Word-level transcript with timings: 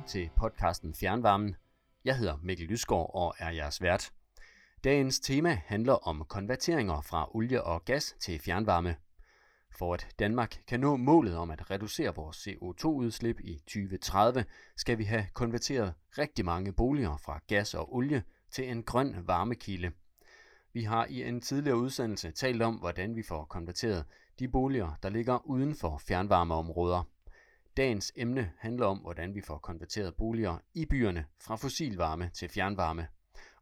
Velkommen 0.00 0.28
til 0.28 0.30
podcasten 0.36 0.94
Fjernvarmen. 0.94 1.56
Jeg 2.04 2.16
hedder 2.16 2.36
Mikkel 2.42 2.66
Lysgaard 2.66 3.10
og 3.14 3.34
er 3.38 3.50
jeres 3.50 3.82
vært. 3.82 4.12
Dagens 4.84 5.20
tema 5.20 5.60
handler 5.66 5.92
om 5.92 6.24
konverteringer 6.28 7.00
fra 7.00 7.36
olie 7.36 7.62
og 7.62 7.84
gas 7.84 8.16
til 8.20 8.38
fjernvarme. 8.38 8.96
For 9.78 9.94
at 9.94 10.06
Danmark 10.18 10.56
kan 10.66 10.80
nå 10.80 10.96
målet 10.96 11.36
om 11.36 11.50
at 11.50 11.70
reducere 11.70 12.14
vores 12.14 12.48
CO2-udslip 12.48 13.40
i 13.40 13.58
2030, 13.58 14.44
skal 14.76 14.98
vi 14.98 15.04
have 15.04 15.26
konverteret 15.34 15.94
rigtig 16.18 16.44
mange 16.44 16.72
boliger 16.72 17.16
fra 17.16 17.40
gas 17.46 17.74
og 17.74 17.94
olie 17.94 18.22
til 18.50 18.70
en 18.70 18.82
grøn 18.82 19.14
varmekilde. 19.26 19.92
Vi 20.72 20.82
har 20.82 21.06
i 21.06 21.22
en 21.22 21.40
tidligere 21.40 21.78
udsendelse 21.78 22.30
talt 22.30 22.62
om, 22.62 22.74
hvordan 22.74 23.16
vi 23.16 23.22
får 23.22 23.44
konverteret 23.44 24.04
de 24.38 24.48
boliger, 24.48 24.92
der 25.02 25.08
ligger 25.08 25.46
uden 25.46 25.74
for 25.74 25.98
fjernvarmeområder. 25.98 27.09
Dagens 27.80 28.12
emne 28.16 28.50
handler 28.58 28.86
om, 28.86 28.98
hvordan 28.98 29.34
vi 29.34 29.40
får 29.40 29.58
konverteret 29.58 30.14
boliger 30.14 30.56
i 30.74 30.86
byerne 30.86 31.24
fra 31.42 31.56
fossilvarme 31.56 32.30
til 32.34 32.48
fjernvarme. 32.48 33.06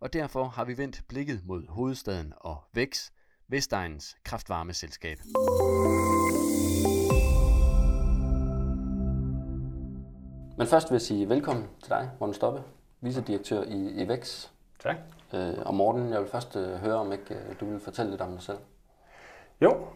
Og 0.01 0.13
derfor 0.13 0.45
har 0.45 0.65
vi 0.65 0.79
vendt 0.79 1.03
blikket 1.09 1.41
mod 1.45 1.69
hovedstaden 1.69 2.33
og 2.37 2.57
VEX, 2.75 3.11
Vestegnens 3.49 4.17
kraftvarmeselskab. 4.25 5.19
Men 10.59 10.67
først 10.67 10.91
vil 10.91 10.95
jeg 10.95 11.03
sige 11.03 11.29
velkommen 11.29 11.65
til 11.81 11.91
dig, 11.91 12.11
Morten 12.21 12.35
Stoppe, 12.35 12.63
vicedirektør 13.01 13.63
i, 13.63 14.03
i 14.03 14.09
VEX. 14.09 14.49
Tak. 14.79 14.97
Øh, 15.35 15.55
og 15.67 15.75
Morten, 15.75 16.13
jeg 16.13 16.21
vil 16.21 16.29
først 16.29 16.57
øh, 16.57 16.75
høre, 16.75 16.95
om 16.95 17.13
ikke 17.13 17.35
øh, 17.35 17.61
du 17.61 17.71
vil 17.71 17.81
fortælle 17.81 18.11
lidt 18.11 18.21
om 18.21 18.31
dig 18.31 18.43
selv. 18.43 18.59
Jo, 19.61 19.87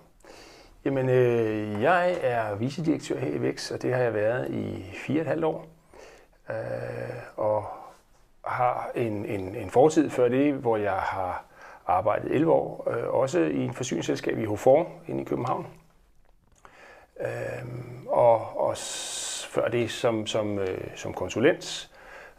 Jamen, 0.84 1.08
øh, 1.08 1.83
jeg 1.83 2.19
er 2.22 2.55
vicedirektør 2.55 3.19
her 3.19 3.34
i 3.34 3.42
VEX, 3.42 3.70
og 3.70 3.83
det 3.83 3.94
har 3.94 4.02
jeg 4.02 4.14
været 4.14 4.50
i 4.50 4.91
fire 4.94 5.19
og 5.19 5.20
et 5.20 5.27
halvt 5.27 5.44
år. 5.44 5.66
Øh, 6.50 6.56
og 7.36 7.66
har 8.44 8.91
en, 8.94 9.27
en, 9.27 9.55
en 9.55 9.70
fortid 9.70 10.11
før 10.11 10.28
det, 10.28 10.55
hvor 10.55 10.77
jeg 10.77 10.92
har 10.92 11.44
arbejdet 11.86 12.34
11 12.34 12.52
år, 12.52 12.91
øh, 12.91 13.14
også 13.14 13.41
i 13.41 13.64
en 13.64 13.74
forsyningsselskab 13.74 14.39
i 14.39 14.44
Hofor 14.44 14.89
inde 15.08 15.20
i 15.20 15.24
København. 15.24 15.66
Øh, 17.20 17.69
og, 18.06 18.61
og 18.61 18.77
før 19.48 19.69
det 19.69 19.91
som, 19.91 20.27
som, 20.27 20.58
øh, 20.58 20.96
som 20.96 21.14
konsulent, 21.14 21.91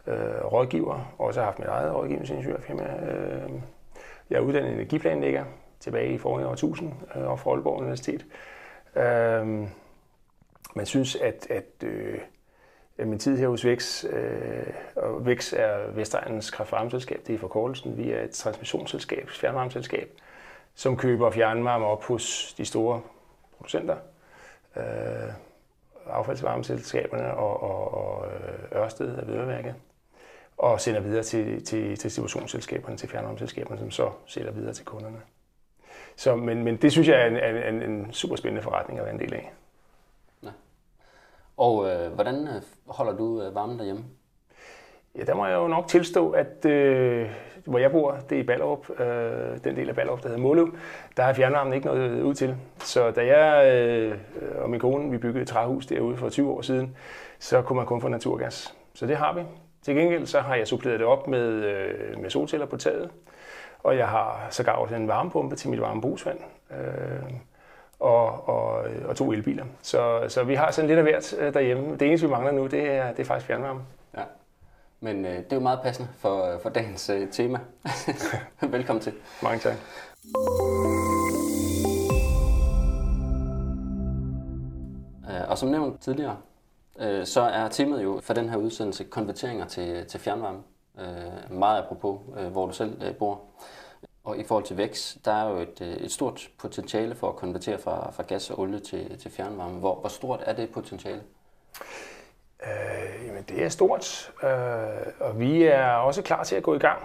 øh, 0.06 0.44
rådgiver, 0.44 1.14
også 1.18 1.40
har 1.40 1.44
haft 1.44 1.58
mit 1.58 1.68
eget 1.68 1.94
rådgivningsingeniørfirma. 1.94 2.84
Øh, 2.84 3.50
jeg 4.30 4.36
er 4.36 4.40
uddannet 4.40 4.72
energiplanlægger, 4.72 5.44
tilbage 5.84 6.14
i 6.14 6.18
forrige 6.18 6.46
årtusind 6.48 6.92
øh, 7.16 7.26
og 7.26 7.40
fra 7.40 7.50
Aalborg 7.50 7.78
Universitet. 7.78 8.26
Øh, 8.96 9.68
man 10.74 10.86
synes, 10.86 11.16
at, 11.16 11.46
at 11.50 11.88
øh, 11.88 12.18
min 12.98 13.18
tid 13.18 13.38
her 13.38 13.48
hos 13.48 13.64
VEX, 13.64 14.04
øh, 14.04 14.66
og 14.96 15.26
VEX 15.26 15.52
er 15.52 15.90
Vestegnens 15.90 16.50
kraftvarmeselskab, 16.50 17.20
det 17.26 17.34
er 17.34 17.38
forkortelsen. 17.38 17.96
Vi 17.96 18.10
er 18.10 18.22
et 18.22 18.30
transmissionsselskab, 18.30 19.28
fjernvarmeselskab, 19.30 20.08
som 20.74 20.96
køber 20.96 21.30
fjernvarme 21.30 21.86
op 21.86 22.04
hos 22.04 22.54
de 22.58 22.64
store 22.64 23.00
producenter, 23.56 23.96
øh, 24.76 25.32
affaldsvarmeselskaberne 26.06 27.34
og, 27.34 27.62
og, 27.62 27.94
og 27.94 28.26
øh, 28.26 28.82
Ørsted 28.82 29.18
af 29.18 29.26
Vedværket, 29.26 29.74
og 30.58 30.80
sender 30.80 31.00
videre 31.00 31.22
til, 31.22 31.64
til, 31.64 31.96
til 31.96 32.02
distributionsselskaberne, 32.02 32.96
til 32.96 33.08
fjernvarmeselskaberne, 33.08 33.78
som 33.78 33.90
så 33.90 34.10
sælger 34.26 34.50
videre 34.50 34.72
til 34.72 34.84
kunderne. 34.84 35.16
Så, 36.16 36.36
men, 36.36 36.64
men 36.64 36.76
det 36.76 36.92
synes 36.92 37.08
jeg 37.08 37.22
er 37.22 37.26
en, 37.26 37.74
en, 37.74 37.90
en 37.90 38.12
super 38.12 38.36
spændende 38.36 38.62
forretning 38.62 38.98
at 38.98 39.04
være 39.04 39.14
en 39.14 39.20
del 39.20 39.34
af. 39.34 39.52
Ja. 40.42 40.48
Og 41.56 41.90
øh, 41.90 42.12
hvordan 42.12 42.34
øh, 42.34 42.62
holder 42.86 43.16
du 43.16 43.42
øh, 43.42 43.54
varmen 43.54 43.78
derhjemme? 43.78 44.04
Ja, 45.18 45.24
der 45.24 45.34
må 45.34 45.46
jeg 45.46 45.54
jo 45.54 45.68
nok 45.68 45.88
tilstå, 45.88 46.30
at 46.30 46.64
øh, 46.64 47.30
hvor 47.64 47.78
jeg 47.78 47.90
bor, 47.90 48.18
det 48.30 48.38
er 48.38 48.42
i 48.42 48.46
Ballerup, 48.46 49.00
øh, 49.00 49.64
den 49.64 49.76
del 49.76 49.88
af 49.88 49.94
Ballerup, 49.94 50.22
der 50.22 50.28
hedder 50.28 50.42
Måløv, 50.42 50.76
der 51.16 51.22
har 51.22 51.32
fjernvarmen 51.32 51.72
ikke 51.72 51.86
noget 51.86 52.22
ud 52.22 52.34
til. 52.34 52.56
Så 52.78 53.10
da 53.10 53.26
jeg 53.26 53.74
øh, 53.74 54.18
og 54.58 54.70
min 54.70 54.80
kone, 54.80 55.10
vi 55.10 55.18
byggede 55.18 55.42
et 55.42 55.48
træhus 55.48 55.86
derude 55.86 56.16
for 56.16 56.28
20 56.28 56.50
år 56.50 56.62
siden, 56.62 56.96
så 57.38 57.62
kunne 57.62 57.76
man 57.76 57.86
kun 57.86 58.00
få 58.00 58.08
naturgas. 58.08 58.76
Så 58.94 59.06
det 59.06 59.16
har 59.16 59.34
vi. 59.34 59.40
Til 59.82 59.94
gengæld 59.94 60.26
så 60.26 60.40
har 60.40 60.54
jeg 60.54 60.68
suppleret 60.68 60.98
det 60.98 61.06
op 61.06 61.28
med, 61.28 61.48
øh, 61.48 62.20
med 62.20 62.30
solceller 62.30 62.66
på 62.66 62.76
taget. 62.76 63.10
Og 63.84 63.96
jeg 63.96 64.08
har 64.08 64.46
sågar 64.50 64.72
også 64.72 64.94
en 64.94 65.08
varmepumpe 65.08 65.56
til 65.56 65.70
mit 65.70 65.80
varmebrugsvand. 65.80 66.38
Øh, 66.70 67.32
og, 68.00 68.48
og, 68.48 68.86
og 69.04 69.16
to 69.16 69.32
elbiler. 69.32 69.64
Så, 69.82 70.24
så 70.28 70.44
vi 70.44 70.54
har 70.54 70.70
sådan 70.70 70.88
lidt 70.88 70.98
af 70.98 71.04
hvert 71.04 71.34
øh, 71.38 71.54
derhjemme. 71.54 71.96
Det 71.96 72.08
eneste, 72.08 72.26
vi 72.26 72.30
mangler 72.30 72.52
nu, 72.52 72.66
det 72.66 72.90
er, 72.90 73.10
det 73.10 73.20
er 73.20 73.24
faktisk 73.24 73.46
fjernvarme. 73.46 73.80
Ja. 74.16 74.22
Men 75.00 75.24
øh, 75.24 75.36
det 75.36 75.52
er 75.52 75.56
jo 75.56 75.60
meget 75.60 75.80
passende 75.82 76.08
for, 76.18 76.58
for 76.62 76.70
dagens 76.70 77.10
øh, 77.10 77.30
tema. 77.30 77.58
Velkommen 78.76 79.02
til. 79.02 79.12
Mange 79.42 79.58
tak. 79.58 79.74
Øh, 85.30 85.48
og 85.50 85.58
som 85.58 85.68
nævnt 85.68 86.00
tidligere, 86.00 86.36
øh, 87.00 87.26
så 87.26 87.40
er 87.40 87.68
temaet 87.68 88.02
jo 88.02 88.20
for 88.22 88.34
den 88.34 88.48
her 88.48 88.56
udsendelse 88.56 89.04
konverteringer 89.04 89.66
til, 89.66 90.06
til 90.06 90.20
fjernvarme 90.20 90.58
øh, 90.98 91.58
meget 91.58 91.82
apropos, 91.82 92.20
øh, 92.38 92.46
hvor 92.46 92.66
du 92.66 92.72
selv 92.72 93.02
øh, 93.02 93.14
bor. 93.14 93.40
Og 94.24 94.38
i 94.38 94.44
forhold 94.44 94.64
til 94.64 94.76
vækst, 94.76 95.24
der 95.24 95.32
er 95.32 95.50
jo 95.50 95.56
et, 95.56 95.80
øh, 95.80 95.88
et 95.88 96.12
stort 96.12 96.48
potentiale 96.58 97.14
for 97.14 97.28
at 97.28 97.36
konvertere 97.36 97.78
fra, 97.78 98.10
fra 98.10 98.22
gas 98.22 98.50
og 98.50 98.58
olie 98.58 98.80
til, 98.80 99.18
til 99.18 99.30
fjernvarme. 99.30 99.78
Hvor, 99.78 99.94
hvor 99.94 100.08
stort 100.08 100.40
er 100.46 100.52
det 100.52 100.70
potentiale? 100.70 101.22
Øh, 102.62 103.26
jamen, 103.26 103.44
det 103.48 103.64
er 103.64 103.68
stort, 103.68 104.32
øh, 104.42 104.48
og 105.20 105.40
vi 105.40 105.62
er 105.62 105.86
også 105.86 106.22
klar 106.22 106.44
til 106.44 106.56
at 106.56 106.62
gå 106.62 106.74
i 106.74 106.78
gang. 106.78 106.98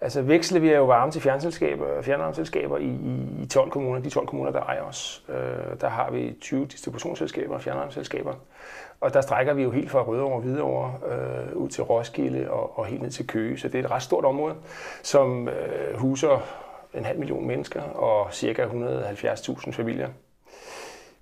Altså 0.00 0.22
veksler 0.22 0.60
vi 0.60 0.72
jo 0.72 0.84
varme 0.84 1.12
til 1.12 1.20
fjernselskaber, 1.20 2.02
fjernvarmeselskaber 2.02 2.78
i, 2.78 2.84
i, 2.84 3.42
i 3.42 3.46
12 3.46 3.70
kommuner, 3.70 4.00
de 4.00 4.10
12 4.10 4.26
kommuner, 4.26 4.50
der 4.50 4.60
ejer 4.60 4.82
os. 4.82 5.24
Øh, 5.28 5.80
der 5.80 5.88
har 5.88 6.10
vi 6.10 6.36
20 6.40 6.66
distributionsselskaber 6.66 7.54
og 7.54 7.62
fjernvarmeselskaber. 7.62 8.34
Og 9.02 9.14
der 9.14 9.20
strækker 9.20 9.52
vi 9.52 9.62
jo 9.62 9.70
helt 9.70 9.90
fra 9.90 10.02
Rødovre 10.02 10.34
og 10.34 10.40
Hvidovre 10.40 10.94
øh, 11.12 11.56
ud 11.56 11.68
til 11.68 11.84
Roskilde 11.84 12.50
og, 12.50 12.78
og 12.78 12.86
helt 12.86 13.02
ned 13.02 13.10
til 13.10 13.26
Køge. 13.26 13.58
Så 13.58 13.68
det 13.68 13.80
er 13.80 13.84
et 13.84 13.90
ret 13.90 14.02
stort 14.02 14.24
område, 14.24 14.54
som 15.02 15.48
øh, 15.48 15.96
huser 15.96 16.40
en 16.94 17.04
halv 17.04 17.18
million 17.18 17.46
mennesker 17.46 17.82
og 17.82 18.34
cirka 18.34 18.66
170.000 18.66 19.72
familier. 19.72 20.08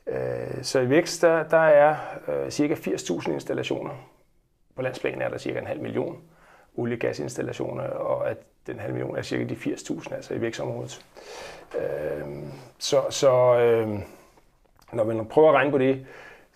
Øh, 0.06 0.62
så 0.62 0.80
i 0.80 0.90
vækst, 0.90 1.22
der, 1.22 1.42
der 1.42 1.58
er 1.58 1.96
øh, 2.28 2.50
cirka 2.50 2.74
80.000 2.74 3.30
installationer. 3.30 3.90
På 4.76 4.82
landsplan 4.82 5.22
er 5.22 5.28
der 5.28 5.38
cirka 5.38 5.58
en 5.58 5.66
halv 5.66 5.80
million 5.82 6.18
olie- 6.76 6.94
og 6.94 6.98
gasinstallationer, 6.98 7.82
og 7.84 8.30
at 8.30 8.36
den 8.66 8.78
halv 8.78 8.92
million 8.92 9.16
er 9.16 9.22
cirka 9.22 9.44
de 9.44 9.54
80.000, 9.54 10.14
altså 10.14 10.34
i 10.34 10.40
vækstområdet. 10.40 11.04
Øh, 11.78 12.26
så 12.78 13.02
så 13.10 13.58
øh, 13.58 13.88
når 14.92 15.04
man 15.04 15.26
prøver 15.26 15.48
at 15.48 15.54
regne 15.54 15.70
på 15.70 15.78
det, 15.78 16.06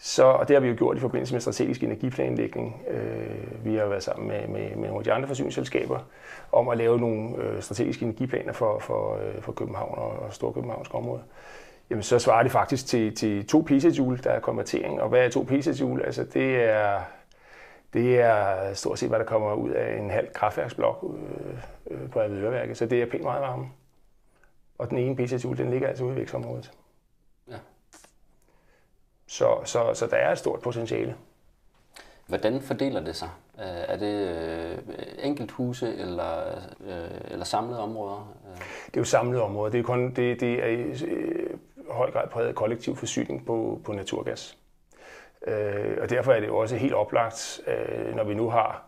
så, 0.07 0.25
og 0.25 0.49
det 0.49 0.57
har 0.57 0.61
vi 0.61 0.69
jo 0.69 0.75
gjort 0.79 0.97
i 0.97 1.01
forbindelse 1.01 1.35
med 1.35 1.41
strategisk 1.41 1.83
energiplanlægning. 1.83 2.83
Øh, 2.89 3.65
vi 3.65 3.75
har 3.75 3.87
været 3.87 4.03
sammen 4.03 4.29
med, 4.29 4.49
med, 4.49 4.77
med 4.77 4.89
nogle 4.89 4.99
af 4.99 5.05
de 5.05 5.13
andre 5.13 5.29
forsyningsselskaber 5.29 5.99
om 6.53 6.69
at 6.69 6.79
lave 6.79 6.99
nogle 7.01 7.37
øh, 7.37 7.63
strategiske 7.63 8.05
energiplaner 8.05 8.53
for, 8.53 8.79
for, 8.79 9.15
øh, 9.17 9.43
for 9.43 9.53
København 9.53 9.99
og, 9.99 10.11
og 10.11 10.35
Storkøbenhavns 10.35 10.89
område. 10.93 11.23
Jamen, 11.91 12.03
så 12.03 12.19
svarer 12.19 12.43
det 12.43 12.53
faktisk 12.53 12.87
til, 12.87 13.15
til 13.17 13.47
to 13.47 13.61
petajoule, 13.61 14.19
der 14.19 14.31
er 14.31 14.41
konvertering. 14.41 15.01
Og 15.01 15.09
hvad 15.09 15.25
er 15.25 15.29
to 15.29 15.43
petajoule? 15.43 16.07
Altså, 16.07 16.25
det 16.25 16.65
er, 16.65 17.01
det 17.93 18.21
er 18.21 18.75
stort 18.75 18.99
set, 18.99 19.09
hvad 19.09 19.19
der 19.19 19.25
kommer 19.25 19.55
ud 19.55 19.71
af 19.71 19.99
en 19.99 20.11
halv 20.11 20.29
kraftværksblok 20.33 21.05
øh, 21.15 21.55
øh, 21.91 22.11
på 22.11 22.21
Avedøreværket. 22.21 22.77
Så 22.77 22.87
det 22.87 23.03
er 23.03 23.07
pænt 23.07 23.23
meget 23.23 23.43
varme. 23.43 23.67
Og 24.79 24.91
den 24.91 24.99
ene 24.99 25.17
petajoule, 25.17 25.59
den 25.59 25.71
ligger 25.71 25.89
altså 25.89 26.05
ude 26.05 26.15
i 26.15 26.17
vækstområdet. 26.17 26.73
Så, 29.35 29.59
så, 29.65 29.95
så 29.95 30.07
der 30.07 30.17
er 30.17 30.33
et 30.33 30.39
stort 30.39 30.61
potentiale. 30.61 31.15
Hvordan 32.27 32.61
fordeler 32.61 33.01
det 33.01 33.17
sig? 33.17 33.29
Øh, 33.59 33.65
er 33.67 33.97
det 33.97 34.29
øh, 34.29 34.79
enkelt 35.23 35.51
huse 35.51 35.97
eller, 35.97 36.47
øh, 36.87 37.31
eller 37.31 37.45
samlede 37.45 37.81
områder? 37.81 38.37
Det 38.87 38.97
er 38.97 39.01
jo 39.01 39.05
samlede 39.05 39.43
områder. 39.43 39.71
Det 39.71 39.79
er, 39.79 39.83
kun, 39.83 40.15
det, 40.15 40.41
det 40.41 40.65
er 40.65 40.67
i 40.67 40.95
høj 41.91 42.11
grad 42.11 42.29
præget 42.29 42.49
af 42.49 42.55
kollektiv 42.55 42.97
forsyning 42.97 43.47
på, 43.47 43.81
på 43.85 43.93
naturgas. 43.93 44.59
og 46.03 46.11
derfor 46.11 46.33
er 46.33 46.41
det 46.41 46.47
jo 46.47 46.57
også 46.57 46.77
helt 46.77 46.95
oplagt, 46.95 47.61
når 48.15 48.25
vi 48.25 48.35
nu 48.35 48.51
har 48.51 48.87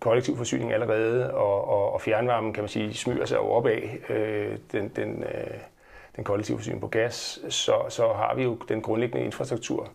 kollektiv 0.00 0.36
forsyning 0.36 0.72
allerede, 0.72 1.34
og, 1.34 1.68
og, 1.68 1.92
og 1.92 2.00
fjernvarmen, 2.00 2.52
kan 2.52 2.62
man 2.62 2.68
sige, 2.68 2.94
smyger 2.94 3.24
sig 3.24 3.38
op 3.38 3.66
af 3.66 3.98
den, 4.72 4.88
den, 4.88 5.24
den 6.16 6.24
kollektive 6.24 6.58
forsyning 6.58 6.80
på 6.80 6.88
gas, 6.88 7.40
så, 7.48 7.74
så 7.88 8.12
har 8.12 8.34
vi 8.34 8.42
jo 8.42 8.54
den 8.68 8.82
grundlæggende 8.82 9.24
infrastruktur 9.24 9.88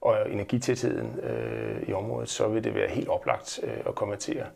og 0.00 0.30
energitætheden 0.30 1.20
øh, 1.20 1.88
i 1.88 1.92
området, 1.92 2.28
så 2.28 2.48
vil 2.48 2.64
det 2.64 2.74
være 2.74 2.88
helt 2.88 3.08
oplagt 3.08 3.60
øh, 3.62 3.78
at 3.86 3.94
konvertere 3.94 4.46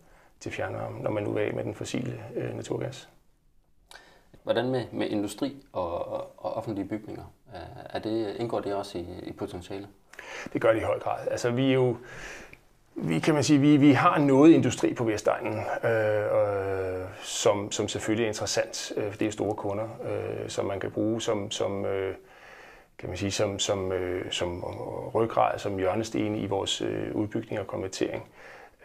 til 0.41 0.53
fjernvarme, 0.53 1.01
når 1.01 1.11
man 1.11 1.23
nu 1.23 1.37
er 1.37 1.41
af 1.41 1.55
med 1.55 1.65
den 1.65 1.75
fossile 1.75 2.23
øh, 2.37 2.57
naturgas. 2.57 3.09
Hvordan 4.43 4.71
med, 4.71 4.85
med 4.93 5.09
industri 5.09 5.67
og, 5.73 6.13
og 6.39 6.57
offentlige 6.57 6.89
bygninger? 6.89 7.25
Er 7.91 7.99
det, 7.99 8.37
indgår 8.37 8.61
det 8.61 8.75
også 8.75 8.99
i, 8.99 9.07
i 9.23 9.33
potentiale? 9.33 9.87
Det 10.53 10.61
gør 10.61 10.73
det 10.73 10.81
i 10.81 10.85
høj 10.85 10.99
grad. 10.99 11.29
Altså, 11.31 11.51
vi 11.51 11.69
er 11.69 11.75
jo, 11.75 11.97
vi 13.03 13.19
kan 13.19 13.35
man 13.35 13.45
sige, 13.45 13.59
vi, 13.59 13.77
vi 13.77 13.93
har 13.93 14.19
noget 14.19 14.53
industri 14.53 14.95
på 14.95 15.05
Vestegnen, 15.05 15.59
øh, 15.85 16.21
øh, 16.21 17.07
som, 17.23 17.73
som 17.73 17.89
selvfølgelig 17.89 18.25
er 18.25 18.29
interessant, 18.29 18.93
øh, 18.97 19.11
for 19.11 19.19
det 19.19 19.27
er 19.27 19.33
store 19.33 19.55
kunder, 19.55 19.85
øh, 19.85 20.49
som 20.49 20.65
man 20.65 20.81
kan 20.81 20.91
bruge 20.91 21.21
som, 21.21 21.51
som 21.51 21.85
øh, 21.87 22.15
kan 22.99 23.09
man 23.09 23.19
sige, 23.19 23.31
som, 23.31 23.59
som, 23.59 23.93
øh, 23.93 24.33
som 24.33 24.65
ryggrad, 25.15 25.59
som 25.59 25.77
hjørnesten 25.77 26.37
i 26.37 26.47
vores 26.47 26.81
øh, 26.81 27.15
udbygning 27.15 27.61
og 27.61 27.67
konvertering. 27.67 28.25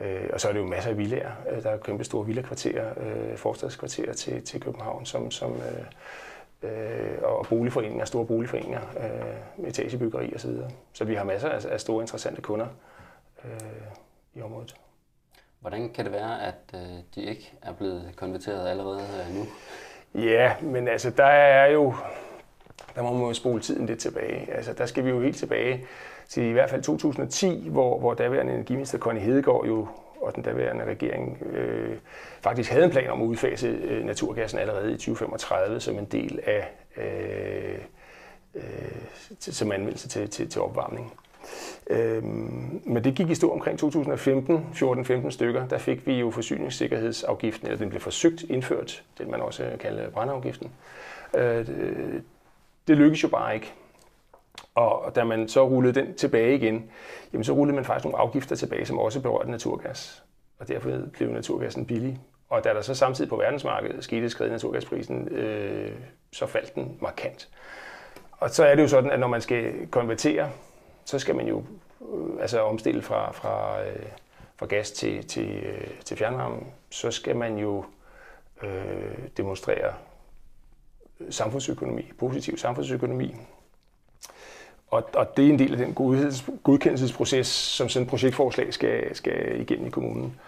Øh, 0.01 0.29
og 0.33 0.41
så 0.41 0.47
er 0.47 0.53
det 0.53 0.59
jo 0.59 0.65
masser 0.65 0.89
af 0.89 0.97
villager. 0.97 1.31
Øh, 1.51 1.63
der 1.63 1.69
er 1.69 1.77
kæmpe 1.77 2.03
store 2.03 2.25
villakvarterer, 2.25 2.89
øh, 2.97 3.37
forstadskvarterer 3.37 4.13
til, 4.13 4.43
til 4.43 4.61
København, 4.61 5.05
som, 5.05 5.31
som 5.31 5.51
øh, 5.51 6.71
øh, 6.71 7.17
og 7.23 7.45
boligforeninger, 7.49 8.05
store 8.05 8.25
boligforeninger, 8.25 8.81
øh, 8.99 9.67
etagebyggeri 9.67 10.33
osv. 10.35 10.51
Så, 10.51 10.63
så 10.93 11.05
vi 11.05 11.15
har 11.15 11.23
masser 11.23 11.49
af, 11.49 11.65
af 11.69 11.79
store 11.79 12.03
interessante 12.03 12.41
kunder 12.41 12.67
øh, 13.45 13.51
i 14.35 14.41
området. 14.41 14.75
Hvordan 15.59 15.89
kan 15.89 16.05
det 16.05 16.13
være, 16.13 16.41
at 16.47 16.55
øh, 16.73 16.81
de 17.15 17.21
ikke 17.23 17.53
er 17.61 17.73
blevet 17.73 18.11
konverteret 18.15 18.69
allerede 18.69 19.01
øh, 19.01 19.35
nu? 19.35 19.45
Ja, 20.23 20.55
men 20.61 20.87
altså 20.87 21.09
der 21.09 21.25
er 21.25 21.71
jo, 21.71 21.93
der 22.95 23.01
må 23.01 23.13
man 23.13 23.27
jo 23.27 23.33
spole 23.33 23.61
tiden 23.61 23.85
lidt 23.85 23.99
tilbage. 23.99 24.53
Altså 24.53 24.73
der 24.73 24.85
skal 24.85 25.05
vi 25.05 25.09
jo 25.09 25.21
helt 25.21 25.37
tilbage 25.37 25.85
til 26.29 26.43
i 26.43 26.51
hvert 26.51 26.69
fald 26.69 26.83
2010, 26.83 27.69
hvor, 27.69 27.99
hvor 27.99 28.13
daværende 28.13 28.53
energiminister 28.53 28.97
Conny 28.97 29.19
Hedegaard 29.19 29.65
jo 29.65 29.87
og 30.21 30.35
den 30.35 30.43
daværende 30.43 30.85
regering 30.85 31.43
øh, 31.45 31.97
faktisk 32.41 32.71
havde 32.71 32.85
en 32.85 32.91
plan 32.91 33.09
om 33.09 33.21
at 33.21 33.25
udfase 33.25 33.67
øh, 33.67 34.05
naturgassen 34.05 34.59
allerede 34.59 34.93
i 34.93 34.97
2035 34.97 35.79
som 35.79 35.97
en 35.97 36.05
del 36.05 36.39
af 36.45 36.71
øh, 36.97 37.79
øh, 38.55 38.63
som 39.39 39.71
anvendelse 39.71 40.07
til, 40.07 40.29
til, 40.29 40.49
til 40.49 40.61
opvarmning. 40.61 41.13
Øhm, 41.89 42.81
men 42.85 43.03
det 43.03 43.15
gik 43.15 43.29
i 43.29 43.35
stå 43.35 43.51
omkring 43.51 43.79
2015, 43.79 44.65
14-15 44.73 45.29
stykker. 45.29 45.67
Der 45.67 45.77
fik 45.77 46.07
vi 46.07 46.19
jo 46.19 46.31
forsyningssikkerhedsafgiften, 46.31 47.67
eller 47.67 47.77
den 47.77 47.89
blev 47.89 48.01
forsøgt 48.01 48.43
indført, 48.43 49.03
det 49.17 49.27
man 49.27 49.41
også 49.41 49.71
kalder 49.79 50.09
brandafgiften. 50.09 50.71
Øh, 51.33 51.67
det 52.87 52.97
lykkedes 52.97 53.23
jo 53.23 53.27
bare 53.27 53.55
ikke. 53.55 53.73
Og 54.75 55.15
da 55.15 55.23
man 55.23 55.47
så 55.47 55.67
rullede 55.67 55.99
den 55.99 56.13
tilbage 56.15 56.55
igen, 56.55 56.89
jamen 57.33 57.43
så 57.43 57.53
rullede 57.53 57.75
man 57.75 57.85
faktisk 57.85 58.05
nogle 58.05 58.19
afgifter 58.19 58.55
tilbage, 58.55 58.85
som 58.85 58.99
også 58.99 59.21
berørte 59.21 59.51
naturgas. 59.51 60.23
Og 60.59 60.67
derfor 60.67 60.89
blev 61.13 61.29
naturgassen 61.29 61.85
billig. 61.85 62.19
Og 62.49 62.63
da 62.63 62.69
der 62.69 62.81
så 62.81 62.95
samtidig 62.95 63.29
på 63.29 63.35
verdensmarkedet 63.35 64.03
skete 64.03 64.29
skred 64.29 64.47
i 64.47 64.51
naturgasprisen, 64.51 65.27
øh, 65.27 65.91
så 66.31 66.45
faldt 66.45 66.75
den 66.75 66.97
markant. 67.01 67.49
Og 68.31 68.49
så 68.49 68.65
er 68.65 68.75
det 68.75 68.83
jo 68.83 68.87
sådan, 68.87 69.11
at 69.11 69.19
når 69.19 69.27
man 69.27 69.41
skal 69.41 69.87
konvertere, 69.87 70.49
så 71.05 71.19
skal 71.19 71.35
man 71.35 71.47
jo 71.47 71.63
øh, 72.13 72.41
altså 72.41 72.61
omstille 72.61 73.01
fra, 73.01 73.31
fra, 73.31 73.83
øh, 73.83 74.05
fra 74.55 74.65
gas 74.65 74.91
til, 74.91 75.27
til, 75.27 75.49
øh, 75.49 75.87
til 76.05 76.17
fjernvarme. 76.17 76.59
Så 76.89 77.11
skal 77.11 77.35
man 77.35 77.57
jo 77.57 77.85
øh, 78.63 79.17
demonstrere 79.37 79.93
samfundsøkonomi, 81.29 82.11
positiv 82.17 82.57
samfundsøkonomi. 82.57 83.35
Og, 84.87 85.03
og 85.13 85.37
det 85.37 85.45
er 85.45 85.49
en 85.49 85.59
del 85.59 85.71
af 85.71 85.77
den 85.77 85.93
godkendelsesproces, 86.63 87.47
som 87.47 87.89
sådan 87.89 88.03
et 88.03 88.09
projektforslag 88.09 88.73
skal, 88.73 89.15
skal 89.15 89.61
igennem 89.61 89.87
i 89.87 89.89
kommunen. 89.89 90.39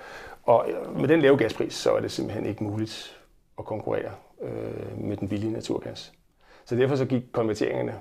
Og 0.43 0.69
øh, 0.69 0.99
med 0.99 1.07
den 1.07 1.21
lave 1.21 1.37
gaspris, 1.37 1.73
så 1.73 1.95
er 1.95 1.99
det 1.99 2.11
simpelthen 2.11 2.45
ikke 2.45 2.63
muligt 2.63 3.21
at 3.59 3.65
konkurrere 3.65 4.11
øh, 4.41 4.97
med 4.97 5.17
den 5.17 5.29
billige 5.29 5.51
naturgas. 5.51 6.13
Så 6.65 6.75
derfor 6.75 6.95
så 6.95 7.05
gik 7.05 7.23
konverteringerne 7.31 7.99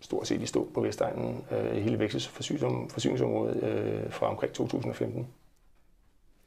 stort 0.00 0.26
set 0.26 0.42
i 0.42 0.46
stå 0.46 0.68
på 0.74 0.80
Vestegnen 0.80 1.44
øh, 1.50 1.76
i 1.76 1.80
hele 1.80 1.98
vækst- 1.98 2.28
og 2.28 2.32
forsyningsområdet 2.90 3.62
øh, 3.62 4.12
fra 4.12 4.26
omkring 4.26 4.52
2015. 4.52 5.26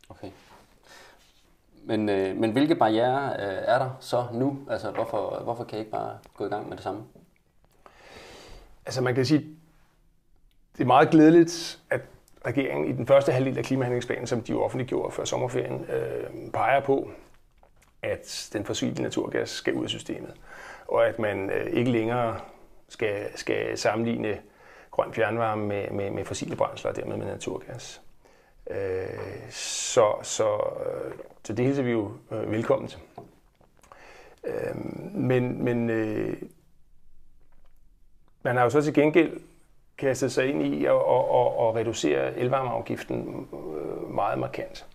Okay. 0.10 0.30
Men, 1.84 2.10
øh, 2.10 2.38
men 2.38 2.52
hvilke 2.52 2.76
barriere 2.76 3.34
øh, 3.34 3.64
er 3.66 3.80
der 3.80 3.90
så 4.00 4.26
nu? 4.34 4.60
Altså, 4.70 4.92
hvorfor, 4.92 5.42
hvorfor 5.44 5.64
kan 5.64 5.78
I 5.78 5.80
ikke 5.80 5.92
bare 5.92 6.18
gå 6.38 6.46
i 6.46 6.50
gang 6.50 6.70
med 6.70 6.78
det 6.78 6.84
samme? 6.84 7.04
Altså, 8.86 9.02
man 9.02 9.16
kan 9.16 9.26
sige, 9.26 9.40
det 10.78 10.84
er 10.84 10.88
meget 10.88 11.10
glædeligt, 11.10 11.80
at 11.90 12.02
regeringen 12.46 12.90
i 12.90 12.98
den 12.98 13.08
første 13.08 13.32
halvdel 13.32 13.58
af 13.58 13.64
klimahandlingsplanen, 13.64 14.28
som 14.28 14.42
de 14.42 14.52
jo 14.52 14.64
offentliggjorde 14.64 15.12
før 15.12 15.26
sommerferien, 15.26 15.86
øh, 15.86 16.52
peger 16.54 16.80
på, 16.80 17.10
at 18.02 18.50
den 18.54 18.66
fossile 18.66 19.04
naturgas 19.04 19.50
skal 19.50 19.74
ud 19.74 19.84
af 19.84 19.90
systemet, 19.90 20.34
og 20.88 21.08
at 21.08 21.20
man 21.20 21.50
øh, 21.50 21.68
ikke 21.74 21.92
længere 21.92 22.40
skal, 22.92 23.38
skal 23.38 23.78
sammenligne 23.78 24.40
grøn 24.92 25.14
fjernvarme 25.14 25.68
med, 25.68 25.90
med, 25.92 26.12
med 26.12 26.26
fossile 26.26 26.56
brændsler 26.56 26.92
og 26.92 26.98
dermed 26.98 27.18
med 27.18 27.26
naturgas. 27.26 28.02
Øh, 28.72 29.50
så, 29.50 30.14
så, 30.24 30.56
øh, 30.86 31.12
så 31.44 31.54
det 31.54 31.66
hilser 31.66 31.84
vi 31.84 31.92
jo 31.92 32.12
øh, 32.32 32.52
velkommen 32.52 32.90
Øh, 34.44 34.76
men 35.14 35.64
men 35.64 35.90
øh, 35.90 36.38
man 38.44 38.56
har 38.56 38.64
jo 38.64 38.70
så 38.70 38.82
til 38.82 38.94
gengæld 38.94 39.42
kastet 39.98 40.32
sig 40.32 40.50
ind 40.50 40.62
i 40.62 40.86
at, 40.86 40.92
at, 40.92 41.24
at, 41.34 41.68
at 41.68 41.76
reducere 41.76 42.38
elvarmeafgiften 42.38 43.48
øh, 43.54 44.14
meget 44.14 44.40
markant. 44.40 44.86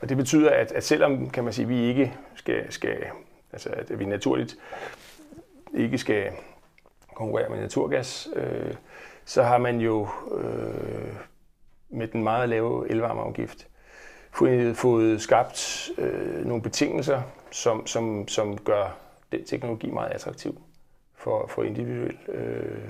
Og 0.00 0.08
det 0.08 0.16
betyder, 0.16 0.50
at, 0.50 0.72
at 0.72 0.84
selvom 0.84 1.30
kan 1.30 1.44
man 1.44 1.52
sige, 1.52 1.68
vi 1.68 1.80
ikke 1.80 2.14
skal, 2.34 2.72
skal 2.72 2.96
altså 3.52 3.70
at 3.70 3.98
vi 3.98 4.04
naturligt 4.04 4.56
ikke 5.74 5.98
skal 5.98 6.32
konkurrere 7.14 7.48
med 7.48 7.60
naturgas, 7.60 8.28
øh, 8.36 8.74
så 9.24 9.42
har 9.42 9.58
man 9.58 9.80
jo 9.80 10.08
øh, 10.32 11.14
med 11.88 12.08
den 12.08 12.22
meget 12.22 12.48
lave 12.48 12.90
elvarmeafgift 12.90 13.68
fået, 14.32 14.76
fået 14.76 15.22
skabt 15.22 15.90
øh, 15.98 16.46
nogle 16.46 16.62
betingelser, 16.62 17.22
som, 17.50 17.86
som, 17.86 18.28
som 18.28 18.58
gør 18.58 18.96
den 19.32 19.44
teknologi 19.44 19.90
meget 19.90 20.10
attraktiv 20.10 20.62
for, 21.14 21.46
for 21.46 21.62
individuelle 21.62 22.18
øh, 22.28 22.88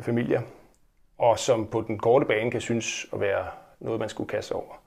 familier, 0.00 0.42
og 1.18 1.38
som 1.38 1.66
på 1.66 1.80
den 1.80 1.98
korte 1.98 2.26
bane 2.26 2.50
kan 2.50 2.60
synes 2.60 3.06
at 3.12 3.20
være 3.20 3.46
noget, 3.80 4.00
man 4.00 4.08
skulle 4.08 4.28
kaste 4.28 4.52
over. 4.52 4.82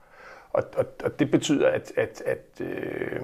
Og, 0.49 0.63
og, 0.77 0.85
og 1.03 1.19
det 1.19 1.31
betyder, 1.31 1.69
at, 1.69 1.91
at, 1.97 2.21
at, 2.25 2.61
øh, 2.61 3.21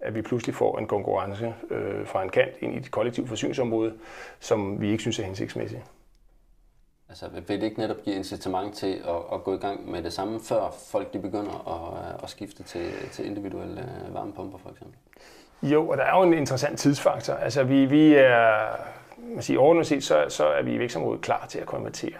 at 0.00 0.14
vi 0.14 0.22
pludselig 0.22 0.54
får 0.54 0.78
en 0.78 0.86
konkurrence 0.86 1.54
øh, 1.70 2.06
fra 2.06 2.22
en 2.22 2.28
kant 2.28 2.54
ind 2.60 2.74
i 2.74 2.78
det 2.78 2.90
kollektive 2.90 3.26
forsyningsområde, 3.26 3.94
som 4.40 4.80
vi 4.80 4.90
ikke 4.90 5.00
synes 5.00 5.18
er 5.18 5.24
hensigtsmæssigt. 5.24 5.82
Altså 7.08 7.28
vil 7.28 7.60
det 7.60 7.62
ikke 7.62 7.78
netop 7.78 7.96
give 8.04 8.16
incitament 8.16 8.74
til 8.74 9.02
at, 9.08 9.16
at 9.32 9.44
gå 9.44 9.54
i 9.54 9.56
gang 9.56 9.90
med 9.90 10.02
det 10.02 10.12
samme, 10.12 10.40
før 10.40 10.74
folk 10.90 11.12
de 11.12 11.18
begynder 11.18 11.68
at, 11.74 12.22
at 12.22 12.30
skifte 12.30 12.62
til, 12.62 12.90
til 13.12 13.26
individuelle 13.26 13.80
øh, 13.80 14.14
varmepumper 14.14 14.58
for 14.58 14.70
eksempel? 14.70 14.96
Jo, 15.62 15.88
og 15.88 15.96
der 15.96 16.02
er 16.02 16.18
jo 16.18 16.22
en 16.22 16.34
interessant 16.34 16.78
tidsfaktor. 16.78 17.34
Altså 17.34 17.64
vi, 17.64 17.84
vi 17.84 18.14
er, 18.14 18.76
man 19.18 19.42
siger, 19.42 19.60
overordnet 19.60 19.86
set, 19.86 20.04
så, 20.04 20.24
så 20.28 20.46
er 20.46 20.62
vi 20.62 20.74
i 20.74 20.78
vækstområdet 20.78 21.20
klar 21.20 21.46
til 21.46 21.58
at 21.58 21.66
konvertere. 21.66 22.18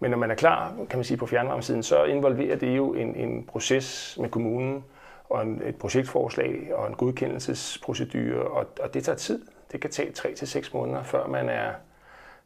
Men 0.00 0.10
når 0.10 0.18
man 0.18 0.30
er 0.30 0.34
klar, 0.34 0.74
kan 0.90 0.98
man 0.98 1.04
sige, 1.04 1.16
på 1.16 1.26
fjernvarmesiden, 1.26 1.82
så 1.82 2.04
involverer 2.04 2.56
det 2.56 2.76
jo 2.76 2.94
en, 2.94 3.14
en 3.16 3.44
proces 3.44 4.18
med 4.20 4.28
kommunen, 4.28 4.84
og 5.24 5.42
en, 5.42 5.62
et 5.62 5.76
projektforslag 5.76 6.74
og 6.74 6.86
en 6.86 6.94
godkendelsesprocedure, 6.94 8.42
og, 8.42 8.66
og 8.80 8.94
det 8.94 9.04
tager 9.04 9.16
tid. 9.16 9.46
Det 9.72 9.80
kan 9.80 9.90
tage 9.90 10.12
3 10.12 10.34
til 10.34 10.48
seks 10.48 10.74
måneder, 10.74 11.02
før 11.02 11.26
man 11.26 11.48
er 11.48 11.72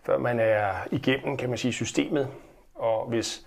før 0.06 0.18
man 0.18 0.40
er 0.40 0.75
igennem, 0.90 1.37
kan 1.37 1.49
man 1.49 1.59
sige, 1.59 1.73
systemet. 1.73 2.28
Og 2.75 3.06
hvis 3.06 3.47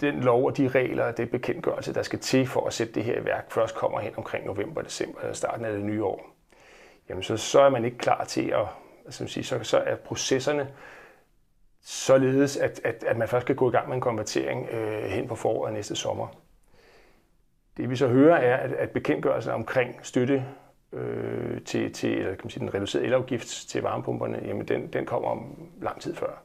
den 0.00 0.20
lov 0.20 0.44
og 0.44 0.56
de 0.56 0.68
regler 0.68 1.04
og 1.04 1.16
det 1.16 1.30
bekendtgørelse, 1.30 1.94
der 1.94 2.02
skal 2.02 2.18
til 2.18 2.46
for 2.46 2.66
at 2.66 2.72
sætte 2.72 2.94
det 2.94 3.04
her 3.04 3.20
i 3.20 3.24
værk, 3.24 3.52
først 3.52 3.74
kommer 3.74 4.00
hen 4.00 4.12
omkring 4.16 4.46
november, 4.46 4.82
december 4.82 5.20
eller 5.20 5.34
starten 5.34 5.64
af 5.64 5.72
det 5.72 5.84
nye 5.84 6.04
år, 6.04 6.26
jamen 7.08 7.22
så, 7.22 7.36
så 7.36 7.60
er 7.60 7.68
man 7.68 7.84
ikke 7.84 7.98
klar 7.98 8.24
til 8.24 8.48
at, 8.50 8.66
altså 9.04 9.26
sige, 9.26 9.44
så, 9.44 9.58
så 9.62 9.78
er 9.78 9.96
processerne 9.96 10.68
således, 11.82 12.56
at, 12.56 12.80
at, 12.84 13.04
at 13.04 13.16
man 13.16 13.28
først 13.28 13.46
kan 13.46 13.56
gå 13.56 13.68
i 13.68 13.72
gang 13.72 13.88
med 13.88 13.94
en 13.94 14.00
konvertering 14.00 14.68
øh, 14.68 15.04
hen 15.04 15.28
på 15.28 15.34
foråret 15.34 15.72
næste 15.72 15.96
sommer. 15.96 16.28
Det 17.76 17.90
vi 17.90 17.96
så 17.96 18.08
hører 18.08 18.36
er, 18.36 18.56
at, 18.56 18.72
at 18.72 18.90
bekendtgørelsen 18.90 19.52
omkring 19.52 19.96
støtte 20.02 20.44
øh, 20.92 21.60
til, 21.60 21.92
til 21.92 22.12
eller 22.12 22.30
kan 22.30 22.40
man 22.44 22.50
sige, 22.50 22.60
den 22.60 22.74
reducerede 22.74 23.06
elafgift 23.06 23.68
til 23.68 23.82
varmepumperne, 23.82 24.40
jamen 24.46 24.68
den, 24.68 24.86
den 24.86 25.06
kommer 25.06 25.28
om 25.28 25.68
lang 25.82 26.00
tid 26.00 26.14
før. 26.14 26.42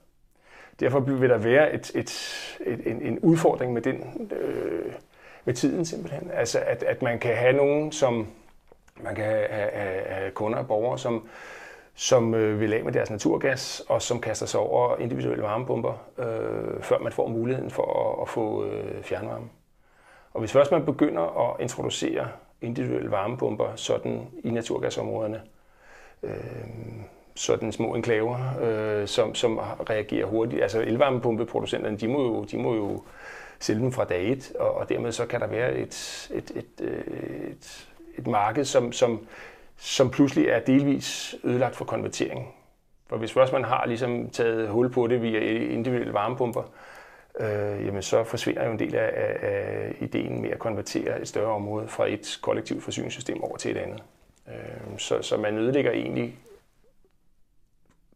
Derfor 0.80 1.00
vil 1.00 1.30
der 1.30 1.38
være 1.38 1.74
et, 1.74 1.92
et, 1.96 2.12
et, 2.66 2.88
en, 2.88 3.02
en 3.02 3.20
udfordring 3.20 3.74
med 3.74 3.82
den 3.82 4.30
øh, 4.32 4.94
med 5.46 5.54
tiden 5.54 5.86
simpelthen. 5.86 6.32
Altså 6.34 6.60
at, 6.60 6.84
at 6.84 7.02
man 7.02 7.20
kan 7.20 7.36
have 7.36 7.54
nogen, 7.54 7.92
som 7.92 8.28
man 9.04 9.16
kan 9.16 9.26
have, 9.26 9.70
have, 9.74 10.04
have 10.08 10.32
kunder 10.32 10.60
og 10.60 10.68
borgere, 10.68 11.00
som, 11.00 11.28
som 11.96 12.34
øh, 12.34 12.60
vil 12.60 12.74
af 12.74 12.84
med 12.84 12.94
deres 12.94 13.10
naturgas, 13.10 13.84
og 13.90 14.02
som 14.02 14.22
kaster 14.22 14.46
sig 14.46 14.60
over 14.60 14.98
individuelle 14.98 15.44
varmepumper, 15.44 15.94
øh, 16.18 16.82
før 16.82 17.00
man 17.00 17.12
får 17.12 17.28
muligheden 17.28 17.72
for 17.72 18.12
at, 18.12 18.22
at 18.22 18.30
få 18.30 18.66
øh, 18.66 19.04
fjernvarme. 19.04 19.50
Og 20.34 20.40
hvis 20.40 20.52
først 20.52 20.72
man 20.72 20.86
begynder 20.86 21.50
at 21.50 21.62
introducere 21.62 22.28
individuelle 22.62 23.12
varmepumper 23.12 23.76
sådan 23.76 24.28
i 24.44 24.50
naturgasområderne, 24.50 25.42
øh, 26.24 26.34
sådan 27.36 27.72
små 27.72 27.96
enklaver, 27.96 28.38
øh, 28.62 29.08
som, 29.08 29.36
som 29.36 29.58
reagerer 29.90 30.26
hurtigt. 30.26 30.62
Altså 30.62 30.82
elvarmepumpeproducenterne, 30.82 31.98
de 31.98 32.08
må 32.08 32.22
jo, 32.22 32.44
de 32.44 32.58
må 32.58 32.76
jo 32.76 33.04
sælge 33.60 33.82
dem 33.82 33.92
fra 33.92 34.06
dag 34.06 34.32
et, 34.32 34.52
og, 34.60 34.72
og 34.74 34.90
dermed 34.90 35.12
så 35.12 35.26
kan 35.26 35.42
der 35.42 35.48
være 35.48 35.78
et, 35.78 36.28
et, 36.34 36.52
et, 36.56 36.86
øh, 36.86 37.04
et, 37.52 37.88
et 38.18 38.28
marked, 38.28 38.66
som, 38.66 38.92
som, 38.92 39.28
som 39.78 40.10
pludselig 40.12 40.48
er 40.48 40.60
delvis 40.60 41.36
ødelagt 41.44 41.76
for 41.76 41.86
konvertering. 41.86 42.54
For 43.08 43.18
hvis 43.18 43.34
først 43.34 43.54
man 43.54 43.64
har 43.64 43.86
ligesom 43.86 44.30
taget 44.30 44.70
hul 44.70 44.90
på 44.90 45.08
det 45.08 45.22
via 45.22 45.40
individuelle 45.74 46.14
varmepumper, 46.14 46.64
øh, 47.40 47.86
jamen 47.86 48.02
så 48.02 48.24
forsvinder 48.24 48.66
jo 48.66 48.72
en 48.72 48.80
del 48.80 48.96
af, 48.96 49.12
af, 49.16 49.38
af 49.42 49.96
ideen 50.00 50.42
med 50.42 50.50
at 50.50 50.60
konvertere 50.60 51.22
et 51.22 51.28
større 51.28 51.52
område 51.52 51.88
fra 51.88 52.08
et 52.08 52.40
kollektivt 52.42 52.84
forsyningssystem 52.84 53.44
over 53.44 53.58
til 53.58 53.72
et 53.72 53.78
andet. 53.78 54.04
Øh, 54.48 54.98
så, 54.98 55.22
så 55.22 55.38
man 55.38 55.58
ødelægger 55.58 55.92
egentlig 55.92 56.40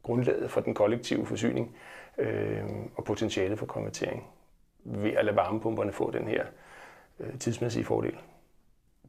grundlaget 0.03 0.51
for 0.51 0.61
den 0.61 0.73
kollektive 0.73 1.25
forsyning 1.25 1.75
øh, 2.17 2.63
og 2.95 3.03
potentialet 3.03 3.59
for 3.59 3.65
konvertering 3.65 4.27
ved 4.83 5.11
at 5.11 5.25
lade 5.25 5.35
varmepumperne 5.35 5.91
få 5.91 6.11
den 6.11 6.27
her 6.27 6.45
øh, 7.19 7.39
tidsmæssige 7.39 7.85
fordel. 7.85 8.17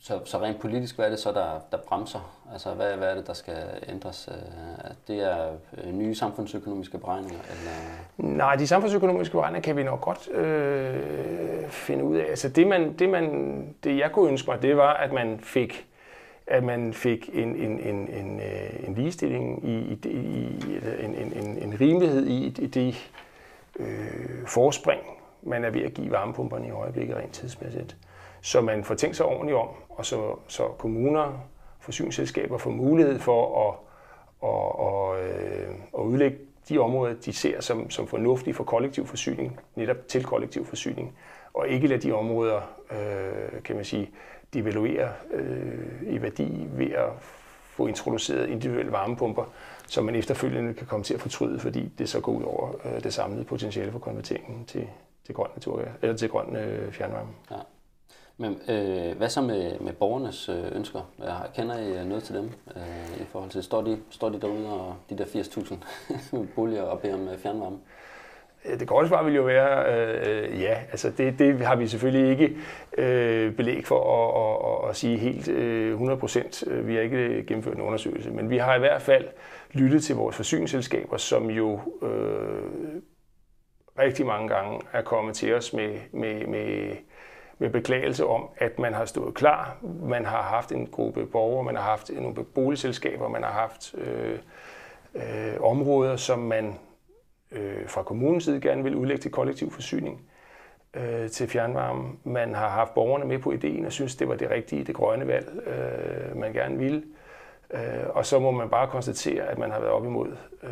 Så, 0.01 0.21
så 0.25 0.39
rent 0.39 0.61
politisk, 0.61 0.97
hvad 0.97 1.07
er 1.07 1.11
det 1.11 1.19
så, 1.19 1.33
der, 1.33 1.61
der 1.73 1.79
bremser? 1.89 2.41
Altså, 2.53 2.75
hvad, 2.75 2.97
hvad 2.97 3.11
er 3.11 3.15
det, 3.15 3.27
der 3.27 3.33
skal 3.33 3.57
ændres? 3.89 4.29
Øh, 4.33 4.91
det 5.09 5.33
er 5.33 5.53
øh, 5.85 5.93
nye 5.93 6.15
samfundsøkonomiske 6.15 6.99
beregninger? 6.99 7.41
Eller? 7.51 8.37
Nej, 8.37 8.57
de 8.57 8.67
samfundsøkonomiske 8.67 9.33
beregninger 9.33 9.63
kan 9.63 9.77
vi 9.77 9.83
nok 9.83 10.01
godt 10.01 10.29
øh, 10.29 11.71
finde 11.71 12.05
ud 12.05 12.17
af. 12.17 12.25
Altså, 12.29 12.49
det, 12.49 12.67
man, 12.67 12.93
det, 12.93 13.09
man, 13.09 13.75
det, 13.85 13.99
jeg 13.99 14.13
kunne 14.13 14.31
ønske 14.31 14.51
mig, 14.51 14.63
det 14.63 14.77
var, 14.77 14.95
at 14.95 15.13
man 15.13 15.41
fik 15.41 15.87
at 16.47 16.65
man 16.65 16.95
fik 16.95 17.31
en, 17.33 17.57
en, 17.57 17.81
en, 17.81 18.09
en, 18.09 18.41
øh, 18.41 18.89
en 18.89 18.95
ligestilling, 18.95 19.69
i, 19.69 19.99
i, 20.05 20.09
i 20.11 20.61
en, 21.05 21.15
en, 21.15 21.59
en 21.59 21.81
rimelighed 21.81 22.27
i, 22.27 22.47
i 22.47 22.67
det 22.67 23.11
øh, 23.77 24.47
forspring, 24.47 25.01
man 25.43 25.65
er 25.65 25.71
ved 25.71 25.83
at 25.83 25.95
give 25.95 26.11
varmepumperne 26.11 26.67
i 26.67 26.71
øjeblikket 26.71 27.17
rent 27.17 27.33
tidsmæssigt. 27.33 27.97
Så 28.45 28.61
man 28.61 28.85
får 28.85 28.95
tænkt 28.95 29.17
sig 29.17 29.27
ordentligt 29.27 29.57
om, 29.57 29.69
og 29.89 30.07
så, 30.07 30.35
så 30.49 30.63
kommuner, 30.79 31.33
forsyningsselskaber 31.81 32.59
får 32.59 32.71
mulighed 32.71 33.19
for 33.19 33.69
at, 33.69 33.75
at, 34.49 34.87
at, 34.87 35.25
øh, 35.25 35.75
at 35.99 36.01
udlægge 36.01 36.39
de 36.69 36.79
områder, 36.79 37.15
de 37.15 37.33
ser 37.33 37.61
som, 37.61 37.91
som 37.91 38.07
fornuftige 38.07 38.55
for 38.55 38.65
kollektiv 38.65 39.07
forsyning, 39.07 39.61
netop 39.75 39.97
til 40.09 40.25
kollektiv 40.25 40.65
forsyning, 40.67 41.17
og 41.55 41.69
ikke 41.69 41.87
lade 41.87 42.01
de 42.01 42.13
områder, 42.13 42.61
øh, 42.91 43.63
kan 43.63 43.77
man 43.77 43.85
sige, 43.85 44.11
devaluere 44.55 45.09
øh, 45.31 46.03
i 46.03 46.23
værdi 46.23 46.67
ved 46.73 46.91
at 46.91 47.11
få 47.63 47.87
introduceret 47.87 48.49
individuelle 48.49 48.93
varmepumper, 48.93 49.45
som 49.87 50.05
man 50.05 50.15
efterfølgende 50.15 50.75
kan 50.75 50.87
komme 50.87 51.05
til 51.05 51.15
at 51.15 51.21
fortryde, 51.21 51.59
fordi 51.59 51.93
det 51.99 52.09
så 52.09 52.21
går 52.21 52.33
ud 52.33 52.43
over 52.43 52.69
øh, 52.85 53.05
det 53.05 53.15
samlede 53.15 53.45
potentiale 53.45 53.93
for 53.93 53.99
konverteringen 53.99 54.65
til, 54.65 54.89
til 55.27 55.35
grøn 55.35 55.51
naturgas, 55.55 55.89
eller 56.03 56.17
til 56.17 56.29
grøn 56.29 56.57
øh, 56.57 56.93
fjernvarme. 56.93 57.31
Ja. 57.51 57.57
Men 58.37 58.61
øh, 58.69 59.17
hvad 59.17 59.29
så 59.29 59.41
med, 59.41 59.79
med 59.81 59.93
borgernes 59.93 60.49
øh, 60.49 60.77
ønsker? 60.77 61.01
Jeg 61.19 61.37
kender 61.57 61.79
I 61.79 61.99
øh, 61.99 62.07
noget 62.07 62.25
til 62.25 62.35
dem 62.35 62.51
øh, 62.77 63.21
i 63.21 63.25
forhold 63.25 63.51
til, 63.51 63.63
står 63.63 63.83
de, 63.83 63.99
står 64.11 64.29
de 64.29 64.41
derude 64.41 64.73
og 64.73 64.97
de 65.11 65.19
der 65.19 65.25
80.000 65.25 66.37
boliger 66.57 66.83
og 66.83 67.01
beder 67.01 67.15
om 67.15 67.29
øh, 67.29 67.39
fjernvarme? 67.39 67.79
Det 68.79 68.89
korte 68.89 69.09
svar 69.09 69.23
vil 69.23 69.35
jo 69.35 69.43
være 69.43 69.95
øh, 69.95 70.61
ja. 70.61 70.79
Altså 70.91 71.11
det, 71.11 71.39
det 71.39 71.67
har 71.67 71.77
vi 71.77 71.87
selvfølgelig 71.87 72.31
ikke 72.31 72.57
øh, 72.99 73.57
belæg 73.57 73.87
for 73.87 74.01
at, 74.15 74.85
at, 74.85 74.91
at 74.91 74.97
sige 74.97 75.19
helt 75.19 75.49
øh, 75.49 75.91
100 75.91 76.21
procent. 76.21 76.65
Vi 76.87 76.95
har 76.95 77.01
ikke 77.01 77.17
øh, 77.17 77.47
gennemført 77.47 77.77
en 77.77 77.83
undersøgelse, 77.83 78.31
men 78.31 78.51
vi 78.51 78.59
har 78.59 78.77
i 78.77 78.79
hvert 78.79 79.03
fald 79.03 79.29
lyttet 79.73 80.05
til 80.05 80.17
vores 80.17 80.37
forsyningsselskaber, 80.37 81.17
som 81.17 81.51
jo 81.51 81.81
øh, 82.03 83.03
rigtig 83.99 84.27
mange 84.27 84.49
gange 84.49 84.81
er 84.93 85.03
kommet 85.03 85.35
til 85.35 85.55
os 85.55 85.73
med, 85.73 85.99
med, 86.13 86.47
med, 86.47 86.97
med 87.59 87.71
beklagelse 87.71 88.27
om, 88.27 88.49
at 88.57 88.79
man 88.79 88.95
har 88.95 89.05
stået 89.05 89.35
klar. 89.35 89.77
Man 90.03 90.25
har 90.25 90.43
haft 90.43 90.73
en 90.73 90.87
gruppe 90.87 91.27
borgere, 91.27 91.65
man 91.65 91.77
har 91.77 91.83
haft 91.83 92.11
nogle 92.15 92.45
boligselskaber, 92.45 93.29
man 93.29 93.43
har 93.43 93.53
haft 93.53 93.95
øh, 93.95 94.39
øh, 95.15 95.61
områder, 95.61 96.17
som 96.17 96.39
man 96.39 96.79
øh, 97.53 97.89
fra 97.89 98.03
kommunens 98.03 98.45
side 98.45 98.61
gerne 98.61 98.83
vil 98.83 98.95
udlægge 98.95 99.23
til 99.23 99.31
kollektiv 99.31 99.71
forsyning 99.71 100.21
øh, 100.95 101.31
til 101.31 101.49
fjernvarme. 101.49 102.05
Man 102.25 102.55
har 102.55 102.69
haft 102.69 102.95
borgerne 102.95 103.25
med 103.25 103.39
på 103.39 103.53
ideen 103.53 103.87
og 103.87 103.93
synes, 103.93 104.17
det 104.17 104.29
var 104.29 104.35
det 104.35 104.51
rigtige, 104.51 104.85
det 104.85 104.95
grønne 104.95 105.27
valg, 105.27 105.67
øh, 105.67 106.37
man 106.37 106.53
gerne 106.53 106.79
ville. 106.79 107.03
Øh, 107.71 107.81
og 108.09 108.27
så 108.27 108.39
må 108.39 108.51
man 108.51 108.69
bare 108.69 108.89
konstatere, 108.89 109.43
at 109.43 109.59
man 109.59 109.71
har 109.71 109.81
været 109.81 109.93
op 109.93 110.05
imod 110.05 110.37
øh, 110.63 110.71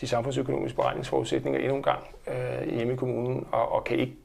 de 0.00 0.06
samfundsøkonomiske 0.06 0.76
beregningsforudsætninger 0.76 1.60
endnu 1.60 1.76
en 1.76 1.82
gang 1.82 2.02
øh, 2.28 2.74
hjemme 2.74 2.92
i 2.92 2.96
kommunen, 2.96 3.46
og, 3.52 3.72
og 3.72 3.84
kan 3.84 3.98
ikke 3.98 4.16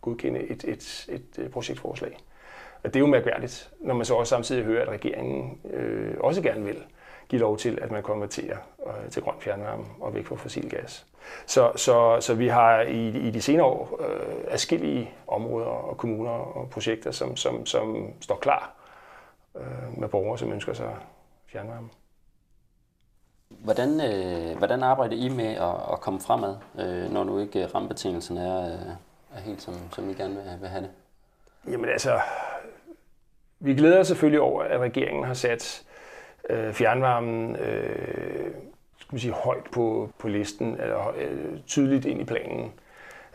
godkende 0.00 0.40
et, 0.40 0.64
et, 0.64 1.06
et, 1.08 1.38
øh, 1.38 1.50
projektforslag. 1.50 2.16
Og 2.84 2.94
det 2.94 2.96
er 2.96 3.00
jo 3.00 3.06
mærkværdigt, 3.06 3.70
når 3.80 3.94
man 3.94 4.04
så 4.04 4.14
også 4.14 4.30
samtidig 4.30 4.64
hører, 4.64 4.82
at 4.82 4.88
regeringen 4.88 5.60
øh, 5.70 6.14
også 6.20 6.42
gerne 6.42 6.64
vil 6.64 6.82
give 7.28 7.40
lov 7.40 7.56
til, 7.56 7.78
at 7.82 7.90
man 7.90 8.02
konverterer 8.02 8.56
øh, 8.86 9.10
til 9.10 9.22
grøn 9.22 9.34
fjernvarme 9.40 9.84
og 10.00 10.14
væk 10.14 10.26
fra 10.26 10.36
fossil 10.36 10.70
gas. 10.70 11.06
Så, 11.46 11.72
så, 11.76 12.16
så 12.20 12.34
vi 12.34 12.48
har 12.48 12.80
i, 12.80 13.08
i 13.08 13.30
de 13.30 13.42
senere 13.42 13.66
år 13.66 14.00
øh, 14.00 14.44
afskillige 14.50 15.10
områder 15.26 15.66
og 15.66 15.96
kommuner 15.96 16.30
og 16.30 16.70
projekter, 16.70 17.10
som, 17.10 17.36
som, 17.36 17.66
som 17.66 18.12
står 18.20 18.36
klar 18.36 18.74
øh, 19.56 19.98
med 20.00 20.08
borgere, 20.08 20.38
som 20.38 20.52
ønsker 20.52 20.72
sig 20.72 20.96
fjernvarme. 21.46 21.88
Hvordan, 23.48 24.00
øh, 24.00 24.58
hvordan 24.58 24.82
arbejder 24.82 25.16
I 25.16 25.28
med 25.28 25.54
at, 25.54 25.92
at 25.92 26.00
komme 26.00 26.20
fremad, 26.20 26.56
øh, 26.78 27.12
når 27.12 27.24
nu 27.24 27.38
ikke 27.38 27.66
rammebetingelserne 27.66 28.40
er, 28.40 28.72
øh, 28.72 28.92
er 29.38 29.42
helt 29.42 29.62
som, 29.62 29.74
som 29.92 30.10
I 30.10 30.14
gerne 30.14 30.34
vil, 30.34 30.44
vil 30.60 30.68
have 30.68 30.82
det? 30.82 30.90
Jamen 31.72 31.88
altså, 31.88 32.20
vi 33.60 33.74
glæder 33.74 34.00
os 34.00 34.06
selvfølgelig 34.06 34.40
over, 34.40 34.62
at 34.62 34.80
regeringen 34.80 35.24
har 35.24 35.34
sat 35.34 35.84
øh, 36.50 36.72
fjernvarmen 36.72 37.56
øh, 37.56 38.50
skal 38.98 39.14
man 39.14 39.20
sige, 39.20 39.32
højt 39.32 39.64
på, 39.72 40.10
på 40.18 40.28
listen, 40.28 40.80
eller 40.80 41.14
øh, 41.18 41.58
tydeligt 41.66 42.04
ind 42.04 42.20
i 42.20 42.24
planen. 42.24 42.72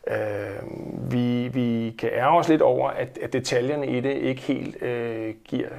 Øh, 0.08 1.12
vi, 1.12 1.48
vi 1.48 1.96
kan 2.00 2.10
ære 2.10 2.38
os 2.38 2.50
lidt 2.50 2.62
over, 2.62 2.90
at, 2.90 3.18
at 3.18 3.34
detaljerne 3.34 3.88
i 3.88 4.02
det 4.02 4.14
ikke 4.14 4.42
helt 4.42 4.82
øh, 4.82 5.36
giver 5.44 5.70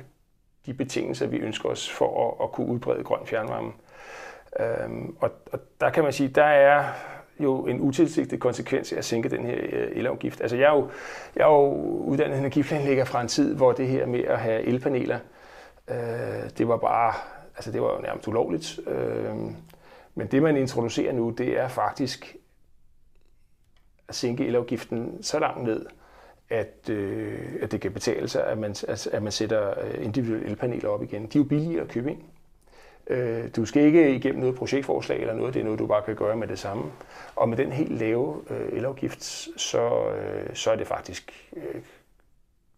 de 0.67 0.75
betingelser, 0.75 1.27
vi 1.27 1.37
ønsker 1.37 1.69
os 1.69 1.91
for 1.91 2.29
at, 2.29 2.45
at 2.45 2.53
kunne 2.53 2.67
udbrede 2.67 3.05
grøn 3.05 3.27
fjernvarme. 3.27 3.73
Øh, 4.61 5.09
og, 5.21 5.31
og 5.53 5.61
der 5.81 5.91
kan 5.91 6.05
man 6.05 6.13
sige, 6.13 6.29
der 6.29 6.45
er 6.45 6.85
jo 7.41 7.67
en 7.67 7.81
utilsigtet 7.81 8.41
konsekvens 8.41 8.93
af 8.93 8.99
at 8.99 9.05
sænke 9.05 9.29
den 9.29 9.47
her 9.47 9.57
øh, 9.73 9.89
elafgift. 9.93 10.41
Altså 10.41 10.57
jeg 10.57 10.65
er 10.65 10.77
jo, 10.77 10.89
jeg 11.37 11.43
er 11.43 11.53
jo 11.53 11.73
uddannet 12.01 12.39
energiplanlægger 12.39 13.05
fra 13.05 13.21
en 13.21 13.29
tid, 13.29 13.55
hvor 13.55 13.73
det 13.73 13.89
her 13.89 14.07
med 14.07 14.25
at 14.25 14.39
have 14.39 14.63
elpaneler, 14.63 15.19
øh, 15.91 16.51
det 16.59 16.69
var 16.69 16.77
bare, 16.77 17.13
altså 17.57 17.73
det 17.73 17.83
var 17.83 17.95
jo 17.95 18.01
nærmest 18.01 18.29
ulovligt. 18.29 18.81
Øh, 18.87 19.35
men 20.15 20.27
det 20.27 20.43
man 20.43 20.57
introducerer 20.57 21.13
nu, 21.13 21.31
det 21.31 21.59
er 21.59 21.69
faktisk 21.69 22.37
at 24.09 24.15
sænke 24.15 24.47
elafgiften 24.47 25.23
så 25.23 25.39
langt 25.39 25.65
ned, 25.65 25.87
at, 26.51 26.91
øh, 26.91 27.39
at 27.63 27.73
det 27.73 27.81
kan 27.81 27.93
betale 27.93 28.29
sig, 28.29 28.47
at 28.47 28.59
man, 28.59 28.75
at 29.13 29.23
man 29.23 29.33
sætter 29.33 29.85
øh, 29.85 30.05
individuelle 30.05 30.47
elpaneler 30.47 30.89
op 30.89 31.03
igen. 31.03 31.27
De 31.27 31.39
er 31.39 31.43
jo 31.43 31.49
billigere 31.49 31.83
at 31.83 31.89
købe 31.89 32.11
ind. 32.11 32.21
Øh, 33.07 33.49
du 33.57 33.65
skal 33.65 33.83
ikke 33.83 34.15
igennem 34.15 34.41
noget 34.41 34.55
projektforslag 34.55 35.21
eller 35.21 35.35
noget, 35.35 35.55
det 35.55 35.61
er 35.61 35.65
noget, 35.65 35.79
du 35.79 35.87
bare 35.87 36.03
kan 36.03 36.17
gøre 36.17 36.37
med 36.37 36.49
det 36.49 36.59
samme. 36.59 36.85
Og 37.37 37.49
med 37.49 37.57
den 37.57 37.73
helt 37.73 37.99
lave 37.99 38.43
øh, 38.51 38.79
elafgift, 38.79 39.25
så, 39.57 40.11
øh, 40.11 40.55
så 40.55 40.71
er 40.71 40.77
det 40.77 40.87
faktisk, 40.87 41.51
øh, 41.57 41.81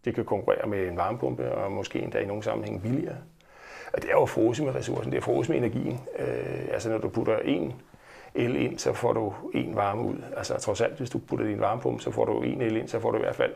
det 0.05 0.15
kan 0.15 0.25
konkurrere 0.25 0.67
med 0.67 0.87
en 0.87 0.97
varmepumpe, 0.97 1.51
og 1.51 1.71
måske 1.71 1.99
endda 1.99 2.19
i 2.19 2.25
nogle 2.25 2.43
sammenhæng 2.43 2.81
billigere. 2.81 3.17
Og 3.93 4.01
det 4.01 4.09
er 4.09 4.13
jo 4.13 4.25
frose 4.25 4.63
med 4.63 4.75
ressourcen, 4.75 5.11
det 5.11 5.17
er 5.17 5.21
frose 5.21 5.51
med 5.51 5.57
energien. 5.57 5.99
Øh, 6.19 6.67
altså 6.71 6.89
når 6.89 6.97
du 6.97 7.09
putter 7.09 7.39
en 7.39 7.73
el 8.35 8.55
ind, 8.55 8.79
så 8.79 8.93
får 8.93 9.13
du 9.13 9.33
en 9.53 9.75
varme 9.75 10.01
ud. 10.01 10.17
Altså 10.37 10.57
trods 10.59 10.81
alt, 10.81 10.97
hvis 10.97 11.09
du 11.09 11.19
putter 11.19 11.45
din 11.45 11.59
varmepumpe, 11.59 12.03
så 12.03 12.11
får 12.11 12.25
du 12.25 12.41
en 12.41 12.61
el 12.61 12.77
ind, 12.77 12.87
så 12.87 12.99
får 12.99 13.11
du 13.11 13.17
i 13.17 13.21
hvert 13.21 13.35
fald 13.35 13.53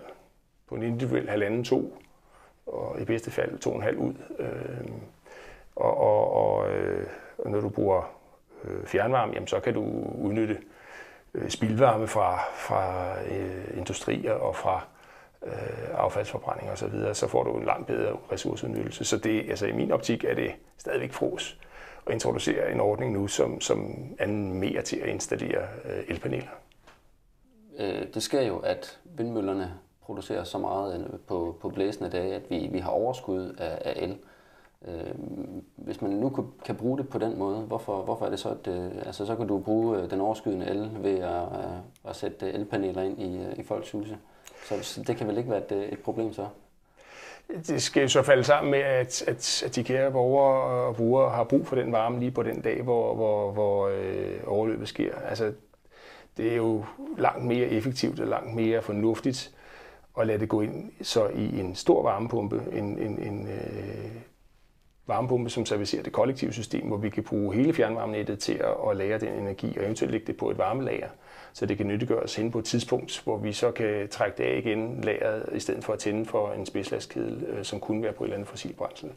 på 0.70 0.76
en 0.76 0.84
individuel 0.84 1.30
halvanden 1.30 1.64
to, 1.64 1.98
og 2.66 3.02
i 3.02 3.06
bedste 3.06 3.32
fald 3.32 3.60
to 3.60 3.70
og 3.70 3.76
en 3.76 3.84
halv 3.84 3.98
ud. 3.98 4.14
Øh, 4.40 4.88
og, 5.76 5.98
og, 5.98 6.34
og, 6.34 6.72
øh, 6.72 7.08
og 7.38 7.52
når 7.52 7.60
du 7.60 7.70
bruger 7.70 8.02
øh, 8.64 8.86
fjernvarme, 8.86 9.34
jamen, 9.34 9.48
så 9.48 9.60
kan 9.60 9.74
du 9.74 9.84
udnytte 10.22 10.58
øh, 11.34 11.50
spildvarme 11.50 12.08
fra, 12.08 12.40
fra 12.56 13.14
øh, 13.22 13.78
industrier 13.78 14.34
og 14.34 14.56
fra 14.56 14.84
øh, 15.46 15.90
affaldsforbrænding 15.94 16.72
osv., 16.72 16.78
så, 16.78 16.88
videre, 16.88 17.16
så 17.16 17.28
får 17.28 17.44
du 17.44 17.58
en 17.58 17.66
langt 17.66 17.88
bedre 17.88 18.18
ressourceudnyttelse. 18.32 19.06
Så 19.06 19.18
det, 19.18 19.50
altså, 19.50 19.66
i 19.66 19.72
min 19.72 19.92
optik 19.92 20.24
er 20.24 20.36
det 20.36 20.52
stadigvæk 20.78 21.14
fros 21.14 21.58
at 22.08 22.14
introducere 22.14 22.72
en 22.72 22.80
ordning 22.80 23.14
nu, 23.14 23.28
som, 23.28 23.62
som 23.62 23.78
mere 24.36 24.82
til 24.82 24.98
at 24.98 25.10
installere 25.10 25.62
øh, 25.86 26.04
elpaneler. 26.08 26.52
Øh, 27.80 28.14
det 28.14 28.24
sker 28.24 28.42
jo, 28.42 28.60
at 28.60 29.00
vindmøllerne 29.04 29.74
producerer 30.02 30.44
så 30.44 30.58
meget 30.58 31.00
øh, 31.00 31.20
på, 31.28 31.58
på 31.62 31.70
blæsende 31.70 32.10
dage, 32.10 32.36
at 32.36 32.50
vi, 32.50 32.70
vi 32.72 32.80
har 32.80 32.90
overskud 32.90 33.56
af, 33.58 33.82
af 33.86 33.94
el. 34.04 34.18
Øh, 34.88 35.14
hvis 35.76 36.02
man 36.02 36.12
nu 36.12 36.50
kan 36.66 36.76
bruge 36.76 36.98
det 36.98 37.10
på 37.10 37.18
den 37.18 37.40
måde, 37.40 37.58
hvorfor, 37.58 38.02
hvorfor 38.02 38.26
er 38.26 38.30
det 38.30 38.40
så, 38.40 38.50
at 38.50 38.68
øh, 38.68 38.92
altså, 39.06 39.26
så 39.26 39.36
kan 39.36 39.48
du 39.48 39.60
bruge 39.60 39.98
øh, 39.98 40.12
den 40.12 40.22
overskydende 40.22 40.70
el 40.70 40.90
ved 41.00 41.20
at, 41.20 41.44
øh, 41.44 42.10
at 42.10 42.16
sætte 42.16 42.46
øh, 42.46 42.54
elpaneler 42.54 43.02
ind 43.02 43.22
i, 43.22 43.38
øh, 43.38 43.60
i 43.60 43.64
folks 43.64 43.92
huse. 43.92 44.18
Så 44.82 45.04
det 45.08 45.18
kan 45.18 45.28
vel 45.28 45.38
ikke 45.38 45.50
være 45.50 45.66
et, 45.66 45.72
øh, 45.72 45.84
et 45.84 46.00
problem 46.00 46.34
så? 46.34 46.48
Det 47.68 47.82
skal 47.82 48.02
jo 48.02 48.08
så 48.08 48.24
falde 48.24 48.44
sammen 48.44 48.72
med, 48.72 48.80
at, 48.80 49.24
at, 49.28 49.64
at 49.66 49.76
de 49.76 49.84
kære 49.84 50.12
borgere 50.12 50.88
og 50.88 50.96
brugere 50.96 51.30
har 51.30 51.44
brug 51.44 51.68
for 51.68 51.76
den 51.76 51.92
varme 51.92 52.20
lige 52.20 52.32
på 52.32 52.44
den 52.44 52.62
dag, 52.62 52.82
hvor, 52.82 53.16
hvor, 53.16 53.52
hvor 53.52 53.88
øh, 53.88 54.40
overløbet 54.48 54.88
sker. 54.88 55.16
Altså, 55.16 55.54
det 56.38 56.52
er 56.52 56.56
jo 56.56 56.86
langt 57.18 57.46
mere 57.46 57.68
effektivt 57.68 58.20
og 58.20 58.28
langt 58.28 58.56
mere 58.56 58.82
fornuftigt 58.82 59.56
at 60.20 60.28
lade 60.28 60.40
det 60.40 60.50
gå 60.50 60.62
ind 60.62 60.92
så 61.02 61.28
i 61.28 61.60
en 61.60 61.76
stor 61.76 62.04
varmepumpe, 62.04 62.64
en, 62.72 62.98
en, 63.00 63.20
en 63.20 63.48
øh, 63.48 64.12
varmepumpe, 65.08 65.50
som 65.50 65.66
servicerer 65.66 66.04
det 66.04 66.14
kollektive 66.14 66.54
system, 66.54 66.88
hvor 66.88 66.98
vi 66.98 67.10
kan 67.10 67.24
bruge 67.24 67.56
hele 67.56 67.74
fjernvarmenettet 67.74 68.40
til 68.40 68.54
at, 68.54 68.90
at 68.90 68.98
lagre 68.98 69.20
den 69.20 69.34
energi 69.34 69.78
og 69.78 69.84
eventuelt 69.84 70.12
lægge 70.12 70.28
det 70.28 70.38
på 70.38 70.50
et 70.50 70.58
varmelager, 70.58 71.10
så 71.54 71.66
det 71.66 71.78
kan 71.78 71.88
nyttiggøres 71.88 72.36
hen 72.36 72.52
på 72.52 72.60
et 72.60 72.66
tidspunkt, 72.66 73.22
hvor 73.24 73.38
vi 73.38 73.54
så 73.54 73.72
kan 73.72 74.08
trække 74.10 74.38
det 74.38 74.44
af 74.44 74.58
igen 74.58 75.02
lageret, 75.02 75.50
i 75.54 75.60
stedet 75.60 75.84
for 75.84 75.94
at 75.94 76.00
tænde 76.00 76.26
for 76.26 76.52
en 76.52 76.66
spidslastkedel, 76.66 77.44
øh, 77.48 77.64
som 77.64 77.80
kunne 77.80 78.04
være 78.04 78.14
på 78.14 78.24
et 78.24 78.28
eller 78.28 78.36
andet 78.36 78.50
fossil 78.50 78.74
brændsel. 78.74 79.12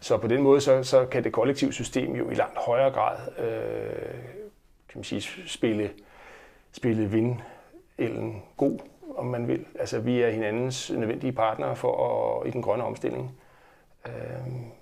Så 0.00 0.18
på 0.18 0.26
den 0.26 0.42
måde 0.42 0.60
så, 0.60 0.82
så 0.82 1.06
kan 1.06 1.24
det 1.24 1.32
kollektive 1.32 1.72
system 1.72 2.14
jo 2.14 2.30
i 2.30 2.34
langt 2.34 2.58
højere 2.58 2.90
grad 2.90 3.18
øh, 3.38 4.14
kan 4.88 4.98
man 4.98 5.04
sige, 5.04 5.48
spille, 5.48 5.90
spille 6.72 7.10
vindelden 7.10 8.42
god, 8.56 8.78
om 9.16 9.26
man 9.26 9.48
vil. 9.48 9.64
Altså 9.78 10.00
vi 10.00 10.22
er 10.22 10.30
hinandens 10.30 10.90
nødvendige 10.90 11.32
partnere 11.32 11.76
for 11.76 12.40
at, 12.40 12.48
i 12.48 12.50
den 12.50 12.62
grønne 12.62 12.84
omstilling 12.84 13.38
øh, 14.06 14.12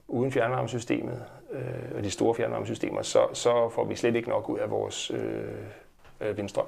uden 0.09 0.33
fjernvarmesystemet 0.33 1.25
øh, 1.53 1.97
og 1.97 2.05
de 2.05 2.11
store 2.11 2.35
fjernvarmesystemer, 2.35 3.03
så, 3.03 3.27
så 3.33 3.69
får 3.69 3.85
vi 3.85 3.97
slet 3.97 4.17
ikke 4.17 4.29
nok 4.29 4.49
ud 4.49 4.59
af 4.59 4.71
vores 4.71 5.11
øh, 5.11 5.45
øh, 6.21 6.37
vindstrøm. 6.37 6.67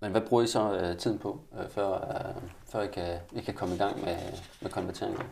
Men 0.00 0.10
hvad 0.10 0.20
bruger 0.20 0.42
I 0.42 0.46
så 0.46 0.78
øh, 0.78 0.98
tiden 0.98 1.18
på, 1.18 1.40
øh, 1.60 1.70
før, 1.70 1.92
øh, 1.94 2.42
før 2.72 2.82
I, 2.82 2.86
kan, 2.86 3.18
I 3.32 3.40
kan 3.40 3.54
komme 3.54 3.74
i 3.74 3.78
gang 3.78 4.04
med, 4.04 4.16
med 4.60 4.70
konverteringen? 4.70 5.22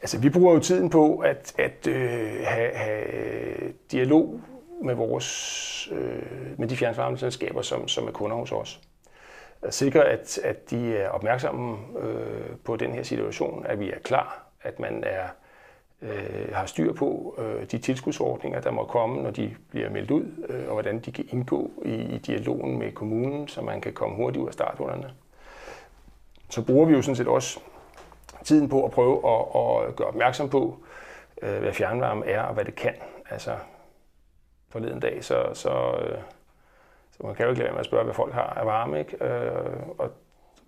Altså, 0.00 0.18
vi 0.18 0.30
bruger 0.30 0.54
jo 0.54 0.60
tiden 0.60 0.90
på 0.90 1.16
at, 1.16 1.54
at 1.58 1.86
øh, 1.86 2.40
have, 2.44 2.74
have 2.74 3.72
dialog 3.92 4.40
med, 4.82 4.94
vores, 4.94 5.88
øh, 5.92 6.58
med 6.58 6.68
de 6.68 6.76
fjernvarmeselskaber, 6.76 7.62
som, 7.62 7.88
som 7.88 8.08
er 8.08 8.12
kunder 8.12 8.36
hos 8.36 8.52
os. 8.52 8.80
At 9.62 9.74
sikre, 9.74 10.04
at, 10.04 10.38
at 10.38 10.70
de 10.70 10.96
er 10.96 11.08
opmærksomme 11.08 11.78
øh, 11.98 12.56
på 12.64 12.76
den 12.76 12.92
her 12.92 13.02
situation, 13.02 13.66
at 13.66 13.80
vi 13.80 13.90
er 13.90 13.98
klar 13.98 14.52
at 14.62 14.80
man 14.80 15.04
er, 15.04 15.28
øh, 16.02 16.54
har 16.54 16.66
styr 16.66 16.92
på 16.92 17.34
øh, 17.38 17.66
de 17.70 17.78
tilskudsordninger, 17.78 18.60
der 18.60 18.70
må 18.70 18.84
komme, 18.84 19.22
når 19.22 19.30
de 19.30 19.54
bliver 19.70 19.90
meldt 19.90 20.10
ud, 20.10 20.24
øh, 20.48 20.66
og 20.66 20.72
hvordan 20.72 21.00
de 21.00 21.12
kan 21.12 21.24
indgå 21.28 21.70
i, 21.84 21.94
i 21.94 22.18
dialogen 22.18 22.78
med 22.78 22.92
kommunen, 22.92 23.48
så 23.48 23.62
man 23.62 23.80
kan 23.80 23.92
komme 23.92 24.16
hurtigt 24.16 24.42
ud 24.42 24.48
af 24.48 24.52
starthullerne. 24.52 25.10
Så 26.50 26.62
bruger 26.62 26.86
vi 26.86 26.92
jo 26.94 27.02
sådan 27.02 27.16
set 27.16 27.28
også 27.28 27.60
tiden 28.44 28.68
på 28.68 28.84
at 28.84 28.90
prøve 28.90 29.16
at, 29.16 29.88
at 29.88 29.96
gøre 29.96 30.08
opmærksom 30.08 30.48
på, 30.48 30.76
øh, 31.42 31.58
hvad 31.58 31.72
fjernvarme 31.72 32.26
er 32.26 32.42
og 32.42 32.54
hvad 32.54 32.64
det 32.64 32.74
kan. 32.74 32.94
Altså, 33.30 33.56
forleden 34.68 35.00
dag, 35.00 35.24
så, 35.24 35.44
så, 35.54 35.70
øh, 35.70 36.18
så 37.10 37.26
man 37.26 37.34
kan 37.34 37.44
jo 37.44 37.50
ikke 37.50 37.58
lade 37.58 37.64
være 37.64 37.72
med 37.72 37.80
at 37.80 37.86
spørge, 37.86 38.04
hvad 38.04 38.14
folk 38.14 38.32
har 38.32 38.54
af 38.56 38.66
varme. 38.66 38.98
Ikke? 38.98 39.24
Øh, 39.24 39.76
og 39.98 40.10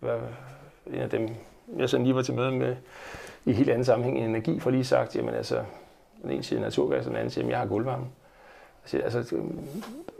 hvad, 0.00 0.18
en 0.86 1.00
af 1.00 1.10
dem, 1.10 1.28
jeg 1.76 1.88
sådan 1.88 2.04
lige 2.04 2.16
var 2.16 2.22
til 2.22 2.34
møde 2.34 2.52
med, 2.52 2.76
i 3.44 3.52
helt 3.52 3.70
anden 3.70 3.84
sammenhæng 3.84 4.18
end 4.18 4.26
energi, 4.26 4.60
for 4.60 4.70
lige 4.70 4.84
sagt, 4.84 5.16
jamen 5.16 5.34
altså, 5.34 5.62
den 6.22 6.30
ene 6.30 6.42
siger 6.42 6.60
naturgas, 6.60 7.06
og 7.06 7.10
den 7.10 7.16
anden 7.16 7.30
siger, 7.30 7.44
at 7.44 7.50
jeg 7.50 7.58
har 7.58 7.66
gulvvarme. 7.66 8.06
Altså, 8.92 9.36
øhm, 9.36 9.60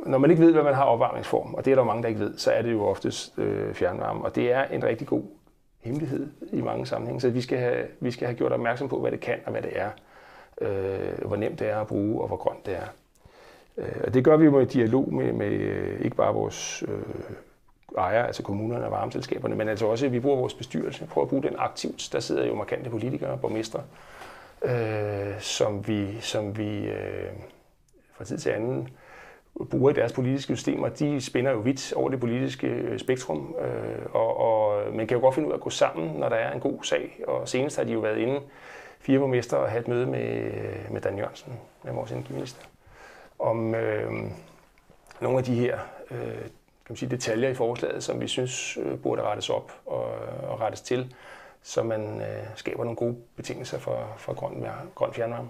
når 0.07 0.19
man 0.19 0.31
ikke 0.31 0.43
ved, 0.43 0.53
hvad 0.53 0.63
man 0.63 0.75
har 0.75 0.85
opvarmningsform, 0.85 1.55
og 1.55 1.65
det 1.65 1.71
er 1.71 1.75
der 1.75 1.83
jo 1.83 1.87
mange, 1.87 2.03
der 2.03 2.09
ikke 2.09 2.21
ved, 2.21 2.39
så 2.39 2.51
er 2.51 2.63
det 2.63 2.73
jo 2.73 2.85
oftest 2.85 3.39
øh, 3.39 3.75
fjernvarme. 3.75 4.25
Og 4.25 4.35
det 4.35 4.53
er 4.53 4.65
en 4.65 4.85
rigtig 4.85 5.07
god 5.07 5.23
hemmelighed 5.81 6.29
i 6.53 6.61
mange 6.61 6.87
sammenhænge. 6.87 7.21
Så 7.21 7.31
vi 7.31 7.41
skal, 7.41 7.59
have, 7.59 7.87
vi 8.01 8.11
skal 8.11 8.27
have 8.27 8.37
gjort 8.37 8.53
opmærksom 8.53 8.89
på, 8.89 9.01
hvad 9.01 9.11
det 9.11 9.21
kan 9.21 9.39
og 9.47 9.53
hvad 9.53 9.63
det 9.63 9.79
er. 9.79 9.91
Øh, 10.61 11.27
hvor 11.27 11.37
nemt 11.37 11.59
det 11.59 11.71
er 11.71 11.81
at 11.81 11.87
bruge, 11.87 12.21
og 12.21 12.27
hvor 12.27 12.37
grønt 12.37 12.67
det 12.67 12.77
er. 12.77 12.87
Øh, 13.77 14.01
og 14.05 14.15
det 14.15 14.25
gør 14.25 14.37
vi 14.37 14.45
jo 14.45 14.61
i 14.61 14.65
dialog 14.65 15.15
med, 15.15 15.33
med 15.33 15.51
øh, 15.51 16.01
ikke 16.01 16.17
bare 16.17 16.35
vores 16.35 16.85
øh, 16.89 17.35
ejer, 17.99 18.25
altså 18.25 18.43
kommunerne 18.43 18.85
og 18.85 18.91
varmeselskaberne, 18.91 19.55
men 19.55 19.69
altså 19.69 19.87
også, 19.87 20.07
at 20.07 20.13
vi 20.13 20.21
bruger 20.21 20.37
vores 20.37 20.55
bestyrelse, 20.55 21.07
prøver 21.07 21.25
at 21.25 21.29
bruge 21.29 21.43
den 21.43 21.55
aktivt. 21.59 22.09
Der 22.13 22.21
sidder 22.21 22.47
jo 22.47 22.55
markante 22.55 22.91
politikere 22.91 23.31
og 23.31 23.41
borgmestre, 23.41 23.83
øh, 24.65 25.41
som 25.41 25.89
vi, 25.89 26.21
som 26.21 26.59
vi 26.59 26.79
øh, 26.79 27.33
fra 28.17 28.25
tid 28.25 28.39
til 28.39 28.51
anden 28.51 28.89
bruger 29.71 29.91
i 29.91 29.93
deres 29.93 30.13
politiske 30.13 30.57
systemer. 30.57 30.89
De 30.89 31.21
spænder 31.21 31.51
jo 31.51 31.59
vidt 31.59 31.93
over 31.93 32.11
det 32.11 32.21
politiske 32.21 32.67
øh, 32.67 32.99
spektrum, 32.99 33.55
øh, 33.61 34.07
og, 34.13 34.37
og 34.37 34.83
man 34.95 35.07
kan 35.07 35.17
jo 35.17 35.21
godt 35.21 35.35
finde 35.35 35.49
ud 35.49 35.53
af 35.53 35.57
at 35.57 35.63
gå 35.63 35.71
sammen, 35.71 36.21
når 36.21 36.29
der 36.29 36.37
er 36.37 36.53
en 36.53 36.61
god 36.61 36.79
sag. 36.83 37.21
Og 37.27 37.49
senest 37.49 37.77
har 37.77 37.85
de 37.85 37.93
jo 37.93 38.01
været 38.01 38.19
inde, 38.19 38.41
fire 39.01 39.19
borgmestre, 39.19 39.59
og 39.59 39.71
have 39.71 39.81
et 39.81 39.89
møde 39.89 40.07
med, 40.07 40.29
øh, 40.29 40.93
med 40.93 41.01
Dan 41.01 41.19
Jørgensen, 41.19 41.53
med 41.85 41.93
vores 41.93 42.13
energiminister, 42.13 42.63
om 43.39 43.75
øh, 43.75 44.13
nogle 45.21 45.39
af 45.39 45.45
de 45.45 45.55
her 45.55 45.79
øh, 46.11 46.19
kan 46.87 46.93
man 46.93 46.97
sige, 46.97 47.11
detaljer 47.11 47.49
i 47.49 47.55
forslaget, 47.55 48.05
som 48.05 48.21
vi 48.21 48.29
synes 48.29 48.77
øh, 48.77 48.99
burde 48.99 49.23
rettes 49.23 49.51
op 49.51 49.73
og, 49.87 50.05
og 50.49 50.61
rettes 50.61 50.81
til, 50.81 51.15
så 51.63 51.83
man 51.83 52.21
øh, 52.21 52.47
skaber 52.57 52.85
nogle 52.85 52.97
gode 52.97 53.17
betingelser 53.37 53.79
for, 53.79 54.15
for 54.19 54.35
grøn, 54.35 54.67
grøn 54.95 55.15
fjernvarme. 55.15 55.49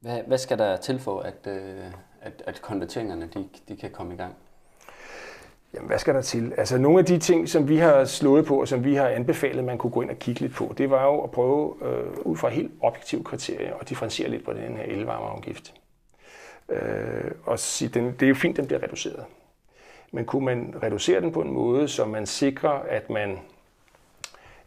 Hvad, 0.00 0.22
hvad 0.26 0.38
skal 0.38 0.58
der 0.58 0.76
til 0.76 1.00
for, 1.00 1.20
at, 1.20 1.46
øh, 1.46 1.84
at, 2.20 2.42
at 2.46 2.62
konverteringerne 2.62 3.30
de, 3.34 3.48
de 3.68 3.76
kan 3.76 3.90
komme 3.90 4.14
i 4.14 4.16
gang? 4.16 4.34
Jamen, 5.74 5.88
hvad 5.88 5.98
skal 5.98 6.14
der 6.14 6.22
til? 6.22 6.52
Altså, 6.56 6.78
nogle 6.78 6.98
af 6.98 7.04
de 7.04 7.18
ting, 7.18 7.48
som 7.48 7.68
vi 7.68 7.76
har 7.76 8.04
slået 8.04 8.46
på, 8.46 8.60
og 8.60 8.68
som 8.68 8.84
vi 8.84 8.94
har 8.94 9.08
anbefalet, 9.08 9.64
man 9.64 9.78
kunne 9.78 9.90
gå 9.90 10.02
ind 10.02 10.10
og 10.10 10.18
kigge 10.18 10.40
lidt 10.40 10.54
på, 10.54 10.74
det 10.78 10.90
var 10.90 11.04
jo 11.04 11.20
at 11.20 11.30
prøve 11.30 11.74
øh, 11.82 12.18
ud 12.18 12.36
fra 12.36 12.48
helt 12.48 12.72
objektive 12.80 13.24
kriterier 13.24 13.74
og 13.74 13.88
differentiere 13.88 14.30
lidt 14.30 14.44
på 14.44 14.52
den 14.52 14.76
her 14.76 14.84
elvarmeafgift 14.84 15.74
øh, 16.68 17.30
og 17.44 17.58
sige, 17.58 17.88
den, 17.88 18.12
det 18.12 18.22
er 18.22 18.28
jo 18.28 18.34
fint, 18.34 18.56
den 18.56 18.66
bliver 18.66 18.82
reduceret. 18.82 19.24
Men 20.12 20.24
kunne 20.24 20.44
man 20.44 20.74
reducere 20.82 21.20
den 21.20 21.32
på 21.32 21.40
en 21.40 21.52
måde, 21.52 21.88
så 21.88 22.04
man 22.04 22.26
sikrer, 22.26 22.70
at 22.70 23.10
man, 23.10 23.38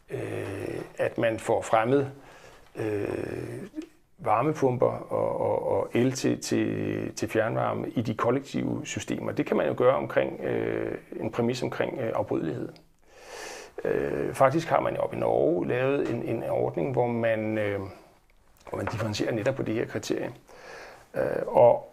øh, 0.09 0.81
at 0.97 1.17
man 1.17 1.39
får 1.39 1.61
fremmet 1.61 2.11
øh, 2.75 3.63
varmepumper 4.17 4.87
og, 4.87 5.41
og, 5.41 5.67
og 5.67 5.89
el 5.93 6.11
til, 6.11 6.41
til, 6.41 7.13
til 7.13 7.29
fjernvarme 7.29 7.89
i 7.89 8.01
de 8.01 8.13
kollektive 8.13 8.81
systemer. 8.85 9.31
Det 9.31 9.45
kan 9.45 9.57
man 9.57 9.67
jo 9.67 9.73
gøre 9.77 9.95
omkring 9.95 10.41
øh, 10.41 10.97
en 11.19 11.31
præmis 11.31 11.63
omkring 11.63 11.99
øh, 11.99 12.11
afbrydelighed. 12.15 12.69
Øh, 13.83 14.33
faktisk 14.33 14.67
har 14.67 14.79
man 14.79 14.95
jo 14.95 15.01
op 15.01 15.13
i 15.13 15.17
Norge 15.17 15.67
lavet 15.67 16.09
en, 16.09 16.23
en 16.23 16.43
ordning, 16.43 16.91
hvor 16.91 17.07
man, 17.07 17.57
øh, 17.57 17.79
hvor 18.69 18.77
man 18.77 18.85
differentierer 18.85 19.31
netop 19.31 19.55
på 19.55 19.63
det 19.63 19.73
her 19.75 19.85
kriterie. 19.85 20.33
Øh, 21.15 21.21
og, 21.47 21.88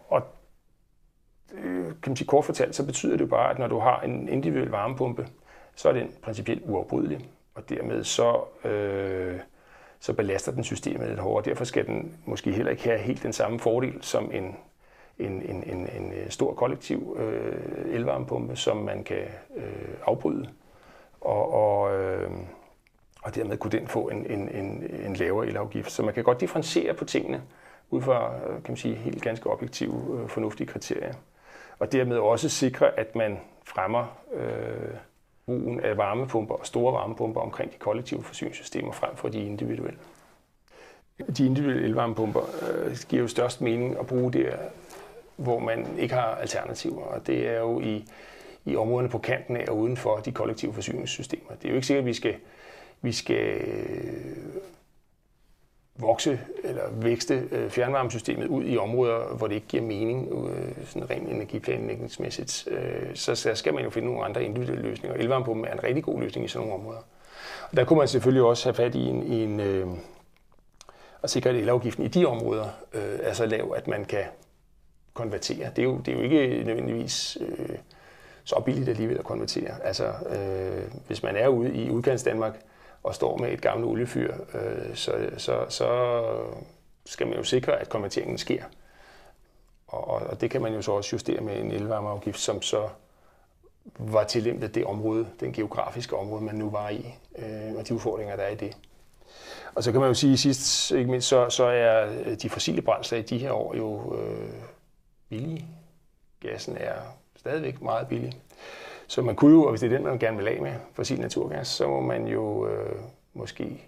Øh, 1.53 1.85
kan 1.85 2.09
man 2.11 2.15
sige 2.15 2.27
kort 2.27 2.45
fortalt, 2.45 2.75
så 2.75 2.85
betyder 2.85 3.11
det 3.11 3.21
jo 3.21 3.27
bare, 3.27 3.51
at 3.51 3.59
når 3.59 3.67
du 3.67 3.79
har 3.79 4.01
en 4.01 4.29
individuel 4.29 4.69
varmepumpe, 4.69 5.27
så 5.75 5.89
er 5.89 5.93
den 5.93 6.11
principielt 6.21 6.61
uafbrydelig, 6.65 7.29
og 7.55 7.69
dermed 7.69 8.03
så, 8.03 8.41
øh, 8.67 9.39
så 9.99 10.13
belaster 10.13 10.51
den 10.51 10.63
systemet 10.63 11.07
lidt 11.07 11.19
hårdere. 11.19 11.49
Derfor 11.49 11.63
skal 11.63 11.87
den 11.87 12.17
måske 12.25 12.51
heller 12.51 12.71
ikke 12.71 12.83
have 12.83 12.99
helt 12.99 13.23
den 13.23 13.33
samme 13.33 13.59
fordel 13.59 13.93
som 14.01 14.31
en, 14.33 14.55
en, 15.19 15.41
en, 15.41 15.63
en, 15.63 15.89
en 15.97 16.13
øh, 16.13 16.29
stor 16.29 16.53
kollektiv 16.53 17.17
øh, 17.19 17.95
elvarmepumpe, 17.95 18.55
som 18.55 18.77
man 18.77 19.03
kan 19.03 19.23
øh, 19.55 19.95
afbryde. 20.05 20.49
Og, 21.21 21.53
og, 21.53 21.97
øh, 21.97 22.31
og 23.23 23.35
dermed 23.35 23.57
kunne 23.57 23.71
den 23.71 23.87
få 23.87 24.09
en, 24.09 24.25
en, 24.25 24.49
en, 24.49 24.83
en 25.05 25.15
lavere 25.15 25.47
elafgift. 25.47 25.91
Så 25.91 26.03
man 26.03 26.13
kan 26.13 26.23
godt 26.23 26.41
differentiere 26.41 26.93
på 26.93 27.05
tingene 27.05 27.41
ud 27.89 28.01
fra 28.01 28.35
øh, 28.35 28.53
kan 28.53 28.63
man 28.67 28.77
sige, 28.77 28.95
helt 28.95 29.23
ganske 29.23 29.49
objektive, 29.49 30.25
fornuftige 30.29 30.67
kriterier. 30.67 31.13
Og 31.79 31.91
dermed 31.91 32.17
også 32.17 32.49
sikre, 32.49 32.99
at 32.99 33.15
man 33.15 33.39
fremmer 33.65 34.17
øh, 34.33 34.93
brugen 35.45 35.79
af 35.79 35.97
varmepumper 35.97 36.55
og 36.55 36.65
store 36.65 36.93
varmepumper 36.93 37.41
omkring 37.41 37.73
de 37.73 37.77
kollektive 37.77 38.23
forsyningssystemer 38.23 38.91
frem 38.91 39.15
for 39.15 39.29
de 39.29 39.45
individuelle. 39.45 39.99
De 41.37 41.45
individuelle 41.45 41.83
elvarmepumper 41.83 42.41
øh, 42.41 42.97
giver 43.09 43.21
jo 43.21 43.27
størst 43.27 43.61
mening 43.61 43.99
at 43.99 44.07
bruge 44.07 44.33
der, 44.33 44.57
hvor 45.35 45.59
man 45.59 45.87
ikke 45.97 46.13
har 46.13 46.35
alternativer, 46.35 47.01
og 47.01 47.27
det 47.27 47.47
er 47.47 47.59
jo 47.59 47.79
i, 47.79 48.05
i 48.65 48.75
områderne 48.75 49.09
på 49.09 49.17
kanten 49.17 49.57
af 49.57 49.65
og 49.69 49.77
uden 49.77 49.97
for 49.97 50.17
de 50.17 50.31
kollektive 50.31 50.73
forsyningssystemer. 50.73 51.55
Det 51.61 51.65
er 51.65 51.69
jo 51.69 51.75
ikke 51.75 51.87
sikkert, 51.87 52.01
at 52.03 52.07
vi 52.07 52.13
skal, 52.13 52.35
vi 53.01 53.11
skal 53.11 53.61
vokse 55.97 56.39
eller 56.63 56.81
vækste 56.91 57.43
øh, 57.51 57.69
fjernvarmesystemet 57.69 58.47
ud 58.47 58.63
i 58.65 58.77
områder, 58.77 59.35
hvor 59.37 59.47
det 59.47 59.55
ikke 59.55 59.67
giver 59.67 59.83
mening, 59.83 60.49
øh, 60.49 60.85
sådan 60.85 61.09
rent 61.09 61.29
energiplanlægningsmæssigt, 61.29 62.67
øh, 62.71 63.15
så 63.15 63.51
skal 63.55 63.73
man 63.73 63.83
jo 63.83 63.89
finde 63.89 64.07
nogle 64.07 64.25
andre 64.25 64.43
individuelle 64.43 64.89
løsninger. 64.89 65.17
Elvarmepumpen 65.17 65.65
er 65.65 65.73
en 65.73 65.83
rigtig 65.83 66.03
god 66.03 66.21
løsning 66.21 66.45
i 66.45 66.49
sådan 66.49 66.67
nogle 66.67 66.81
områder. 66.81 66.99
Og 67.71 67.77
der 67.77 67.83
kunne 67.83 67.99
man 67.99 68.07
selvfølgelig 68.07 68.43
også 68.43 68.65
have 68.65 68.73
fat 68.73 68.95
i 68.95 69.05
en, 69.05 69.23
i 69.23 69.43
en, 69.43 69.59
øh, 69.59 69.87
og 71.21 71.29
sikre, 71.29 71.49
at 71.49 71.55
elafgiften 71.55 72.05
i 72.05 72.07
de 72.07 72.25
områder 72.25 72.65
øh, 72.93 73.19
er 73.19 73.33
så 73.33 73.45
lav, 73.45 73.73
at 73.77 73.87
man 73.87 74.05
kan 74.05 74.23
konvertere. 75.13 75.69
Det 75.75 75.79
er 75.79 75.83
jo, 75.83 75.97
det 75.97 76.07
er 76.07 76.17
jo 76.17 76.23
ikke 76.23 76.63
nødvendigvis 76.63 77.37
øh, 77.41 77.75
så 78.43 78.61
billigt 78.65 78.89
alligevel 78.89 79.17
at 79.17 79.23
konvertere. 79.23 79.83
Altså, 79.83 80.05
øh, 80.05 80.83
hvis 81.07 81.23
man 81.23 81.35
er 81.35 81.47
ude 81.47 81.73
i 81.73 81.89
udkants 81.89 82.23
Danmark 82.23 82.59
og 83.07 83.15
står 83.15 83.37
med 83.37 83.51
et 83.51 83.61
gammelt 83.61 83.91
oliefyr, 83.91 84.33
øh, 84.53 84.95
så, 84.95 85.29
så, 85.37 85.65
så 85.69 86.21
skal 87.05 87.27
man 87.27 87.37
jo 87.37 87.43
sikre, 87.43 87.79
at 87.79 87.89
konverteringen 87.89 88.37
sker. 88.37 88.63
Og, 89.87 90.05
og 90.05 90.41
det 90.41 90.51
kan 90.51 90.61
man 90.61 90.73
jo 90.73 90.81
så 90.81 90.91
også 90.91 91.09
justere 91.13 91.41
med 91.41 91.59
en 91.59 91.71
elvarmeafgift, 91.71 92.39
som 92.39 92.61
så 92.61 92.89
var 93.99 94.23
tillæmpet 94.23 94.75
det 94.75 94.85
område, 94.85 95.27
den 95.39 95.53
geografiske 95.53 96.15
område, 96.15 96.43
man 96.43 96.55
nu 96.55 96.69
var 96.69 96.89
i, 96.89 97.15
øh, 97.37 97.75
og 97.77 97.87
de 97.87 97.93
udfordringer, 97.93 98.35
der 98.35 98.43
er 98.43 98.49
i 98.49 98.55
det. 98.55 98.77
Og 99.75 99.83
så 99.83 99.91
kan 99.91 100.01
man 100.01 100.09
jo 100.09 100.13
sige 100.13 100.37
sidst, 100.37 100.91
ikke 100.91 101.11
mindst, 101.11 101.27
så, 101.27 101.49
så 101.49 101.63
er 101.63 102.09
øh, 102.25 102.37
de 102.41 102.49
fossile 102.49 102.81
brændsler 102.81 103.19
i 103.19 103.21
de 103.21 103.37
her 103.37 103.51
år 103.51 103.75
jo 103.75 104.17
øh, 104.19 104.53
billige. 105.29 105.65
Gassen 106.39 106.77
er 106.77 106.95
stadigvæk 107.35 107.81
meget 107.81 108.07
billig. 108.07 108.41
Så 109.07 109.21
man 109.21 109.35
kunne 109.35 109.51
jo, 109.51 109.63
og 109.63 109.69
hvis 109.69 109.81
det 109.81 109.91
er 109.91 109.97
den, 109.97 110.05
man 110.05 110.19
gerne 110.19 110.37
vil 110.37 110.47
af 110.47 110.61
med, 110.61 110.73
fossil 110.93 111.19
naturgas, 111.19 111.67
så 111.67 111.87
må 111.87 112.01
man 112.01 112.27
jo 112.27 112.67
øh, 112.67 112.95
måske 113.33 113.83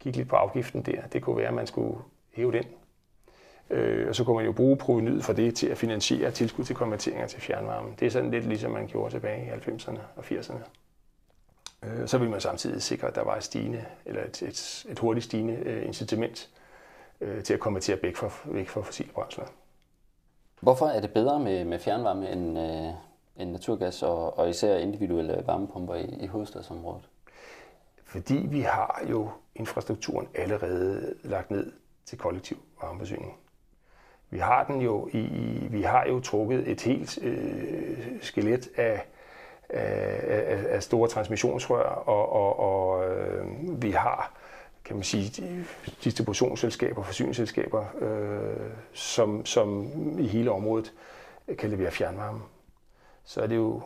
kigge 0.00 0.16
lidt 0.16 0.28
på 0.28 0.36
afgiften 0.36 0.82
der. 0.82 1.02
Det 1.12 1.22
kunne 1.22 1.36
være, 1.36 1.48
at 1.48 1.54
man 1.54 1.66
skulle 1.66 1.98
hæve 2.32 2.52
den. 2.52 2.64
Øh, 3.70 4.08
og 4.08 4.14
så 4.14 4.24
kunne 4.24 4.36
man 4.36 4.44
jo 4.44 4.52
bruge 4.52 4.76
provenyet 4.76 5.24
for 5.24 5.32
det 5.32 5.54
til 5.54 5.66
at 5.66 5.78
finansiere 5.78 6.30
tilskud 6.30 6.64
til 6.64 6.76
konverteringer 6.76 7.26
til 7.26 7.40
fjernvarme. 7.40 7.88
Det 8.00 8.06
er 8.06 8.10
sådan 8.10 8.30
lidt 8.30 8.46
ligesom 8.46 8.70
man 8.70 8.86
gjorde 8.86 9.14
tilbage 9.14 9.46
i 9.46 9.48
90'erne 9.48 9.98
og 10.16 10.24
80'erne. 10.24 10.62
Øh, 11.82 12.08
så 12.08 12.18
vil 12.18 12.30
man 12.30 12.40
samtidig 12.40 12.82
sikre, 12.82 13.08
at 13.08 13.14
der 13.14 13.24
var 13.24 13.36
et, 13.36 13.44
stigende, 13.44 13.84
eller 14.04 14.24
et, 14.24 14.42
et, 14.42 14.86
et 14.88 14.98
hurtigt 14.98 15.24
stigende 15.24 15.54
øh, 15.54 15.86
incitament 15.86 16.50
øh, 17.20 17.42
til 17.42 17.54
at 17.54 17.60
konvertere 17.60 17.98
væk 18.02 18.16
fra, 18.16 18.30
væk 18.44 18.68
fra 18.68 18.80
fossile 18.80 19.10
brændsler. 19.12 19.44
Hvorfor 20.60 20.86
er 20.86 21.00
det 21.00 21.10
bedre 21.10 21.40
med, 21.40 21.64
med 21.64 21.78
fjernvarme 21.78 22.30
end, 22.30 22.58
øh, 22.58 22.94
end 23.36 23.50
naturgas 23.50 24.02
og, 24.02 24.38
og 24.38 24.50
især 24.50 24.76
individuelle 24.76 25.42
varmepumper 25.46 25.94
i, 25.94 26.18
i 26.20 26.26
hovedstadsområdet? 26.26 27.08
Fordi 28.04 28.46
vi 28.50 28.60
har 28.60 29.02
jo 29.10 29.30
infrastrukturen 29.54 30.28
allerede 30.34 31.14
lagt 31.22 31.50
ned 31.50 31.72
til 32.04 32.18
kollektiv 32.18 32.56
varmeforsyning. 32.82 33.36
Vi 34.30 34.38
har 34.38 34.64
den 34.64 34.80
jo 34.80 35.08
i, 35.12 35.18
vi 35.70 35.82
har 35.82 36.06
jo 36.06 36.20
trukket 36.20 36.68
et 36.68 36.80
helt 36.80 37.18
øh, 37.22 38.22
skelet 38.22 38.68
af, 38.76 39.06
af, 39.68 40.64
af 40.68 40.82
store 40.82 41.08
transmissionsrør, 41.08 41.82
og, 41.82 42.32
og, 42.32 42.58
og 42.58 43.10
øh, 43.10 43.82
vi 43.82 43.90
har 43.90 44.32
kan 44.84 44.96
man 44.96 45.02
sige, 45.02 45.44
distributionsselskaber, 46.04 47.02
forsyningsselskaber, 47.02 47.84
øh, 48.00 48.70
som, 48.92 49.46
som 49.46 49.90
i 50.18 50.26
hele 50.26 50.50
området 50.50 50.92
kan 51.58 51.70
levere 51.70 51.90
fjernvarme. 51.90 52.40
Så 53.24 53.40
er 53.40 53.46
det 53.46 53.56
jo 53.56 53.82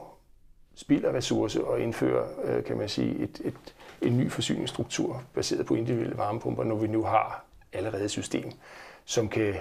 spild 0.74 1.04
af 1.04 1.12
ressourcer 1.12 1.64
at 1.64 1.80
indføre, 1.80 2.28
øh, 2.44 2.64
kan 2.64 2.76
man 2.76 2.88
sige, 2.88 3.18
et, 3.18 3.40
et, 3.44 3.74
en 4.02 4.18
ny 4.18 4.30
forsyningsstruktur 4.30 5.22
baseret 5.34 5.66
på 5.66 5.74
individuelle 5.74 6.16
varmepumper, 6.16 6.64
når 6.64 6.76
vi 6.76 6.86
nu 6.86 7.02
har 7.02 7.44
allerede 7.72 8.04
et 8.04 8.10
system, 8.10 8.52
som 9.04 9.28
kan 9.28 9.54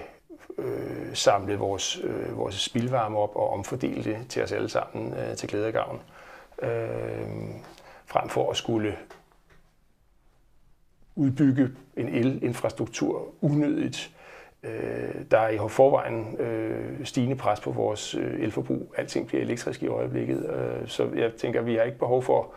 øh, 0.58 1.14
samle 1.14 1.56
vores, 1.56 2.00
øh, 2.04 2.36
vores 2.36 2.54
spildvarme 2.54 3.18
op 3.18 3.36
og 3.36 3.50
omfordele 3.50 4.04
det 4.04 4.18
til 4.28 4.42
os 4.42 4.52
alle 4.52 4.68
sammen 4.68 5.14
øh, 5.14 5.36
til 5.36 5.48
glæde 5.48 5.66
og 5.66 5.72
gavn. 5.72 6.00
Øh, 6.62 7.28
frem 8.06 8.28
for 8.28 8.50
at 8.50 8.56
skulle 8.56 8.98
udbygge 11.16 11.68
en 11.96 12.08
elinfrastruktur 12.08 13.34
unødigt. 13.40 14.15
Øh, 14.62 15.14
der 15.30 15.38
er 15.38 15.48
i 15.48 15.58
forvejen 15.68 16.36
øh, 16.40 17.04
stigende 17.04 17.36
pres 17.36 17.60
på 17.60 17.70
vores 17.70 18.14
øh, 18.14 18.40
elforbrug. 18.40 18.94
Alting 18.96 19.26
bliver 19.26 19.42
elektrisk 19.42 19.82
i 19.82 19.86
øjeblikket, 19.86 20.50
så 20.86 21.08
jeg 21.14 21.32
tænker, 21.34 21.60
at 21.60 21.66
vi 21.66 21.74
har 21.74 21.82
ikke 21.82 21.98
behov 21.98 22.22
for 22.22 22.54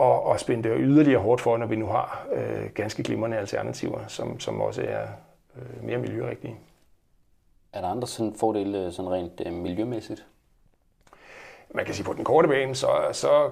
at, 0.00 0.34
at 0.34 0.40
spænde 0.40 0.68
det 0.68 0.76
yderligere 0.80 1.20
hårdt 1.20 1.40
for, 1.40 1.56
når 1.56 1.66
vi 1.66 1.76
nu 1.76 1.86
har 1.86 2.26
ganske 2.74 3.02
glimrende 3.02 3.36
alternativer, 3.36 4.06
som, 4.06 4.40
som 4.40 4.60
også 4.60 4.82
er 4.82 5.06
mere 5.82 5.98
miljørigtige. 5.98 6.56
Er 7.72 7.80
der 7.80 7.88
andre 7.88 8.08
sådan 8.08 8.34
fordele 8.34 8.92
sådan 8.92 9.10
rent 9.10 9.52
miljømæssigt? 9.52 10.26
Man 11.74 11.84
kan 11.84 11.94
sige, 11.94 12.06
på 12.06 12.12
den 12.12 12.24
korte 12.24 12.48
bane, 12.48 12.74
så, 12.74 12.88
så 13.12 13.50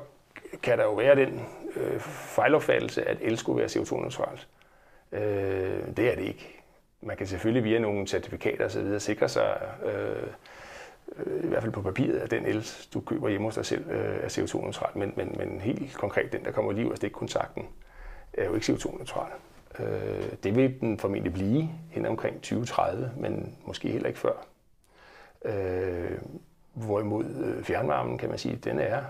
kan 0.62 0.78
der 0.78 0.84
jo 0.84 0.92
være 0.92 1.16
den 1.16 1.40
øh, 1.76 2.00
fejlopfattelse, 2.00 3.08
at 3.08 3.16
el 3.20 3.38
skulle 3.38 3.58
være 3.58 3.68
CO2-neutralt. 3.68 4.48
Øh, 5.12 5.96
det 5.96 6.12
er 6.12 6.14
det 6.14 6.24
ikke. 6.24 6.55
Man 7.06 7.16
kan 7.16 7.26
selvfølgelig 7.26 7.64
via 7.64 7.78
nogle 7.78 8.06
certifikater 8.06 8.64
osv. 8.64 8.98
sikre 8.98 9.28
sig, 9.28 9.60
øh, 9.84 10.26
øh, 11.16 11.44
i 11.44 11.46
hvert 11.46 11.62
fald 11.62 11.72
på 11.72 11.82
papiret, 11.82 12.18
at 12.18 12.30
den 12.30 12.46
el, 12.46 12.66
du 12.94 13.00
køber 13.00 13.28
hjemme 13.28 13.46
hos 13.46 13.54
dig 13.54 13.66
selv, 13.66 13.90
øh, 13.90 14.24
er 14.24 14.28
CO2-neutral. 14.28 14.98
Men, 14.98 15.12
men, 15.16 15.34
men 15.38 15.60
helt 15.60 15.94
konkret, 15.94 16.32
den, 16.32 16.44
der 16.44 16.50
kommer 16.50 16.72
lige 16.72 16.86
ud 16.86 16.90
af 16.90 16.96
stikkontakten, 16.96 17.68
er 18.32 18.44
jo 18.44 18.54
ikke 18.54 18.72
CO2-neutral. 18.72 19.30
Øh, 19.78 20.32
det 20.42 20.56
vil 20.56 20.80
den 20.80 20.98
formentlig 20.98 21.32
blive 21.32 21.68
hen 21.90 22.06
omkring 22.06 22.34
2030, 22.34 23.12
men 23.16 23.56
måske 23.66 23.88
heller 23.90 24.08
ikke 24.08 24.20
før. 24.20 24.46
Øh, 25.44 26.18
hvorimod 26.72 27.24
øh, 27.24 27.64
fjernvarmen, 27.64 28.18
kan 28.18 28.28
man 28.28 28.38
sige, 28.38 28.56
den 28.56 28.78
er 28.78 29.02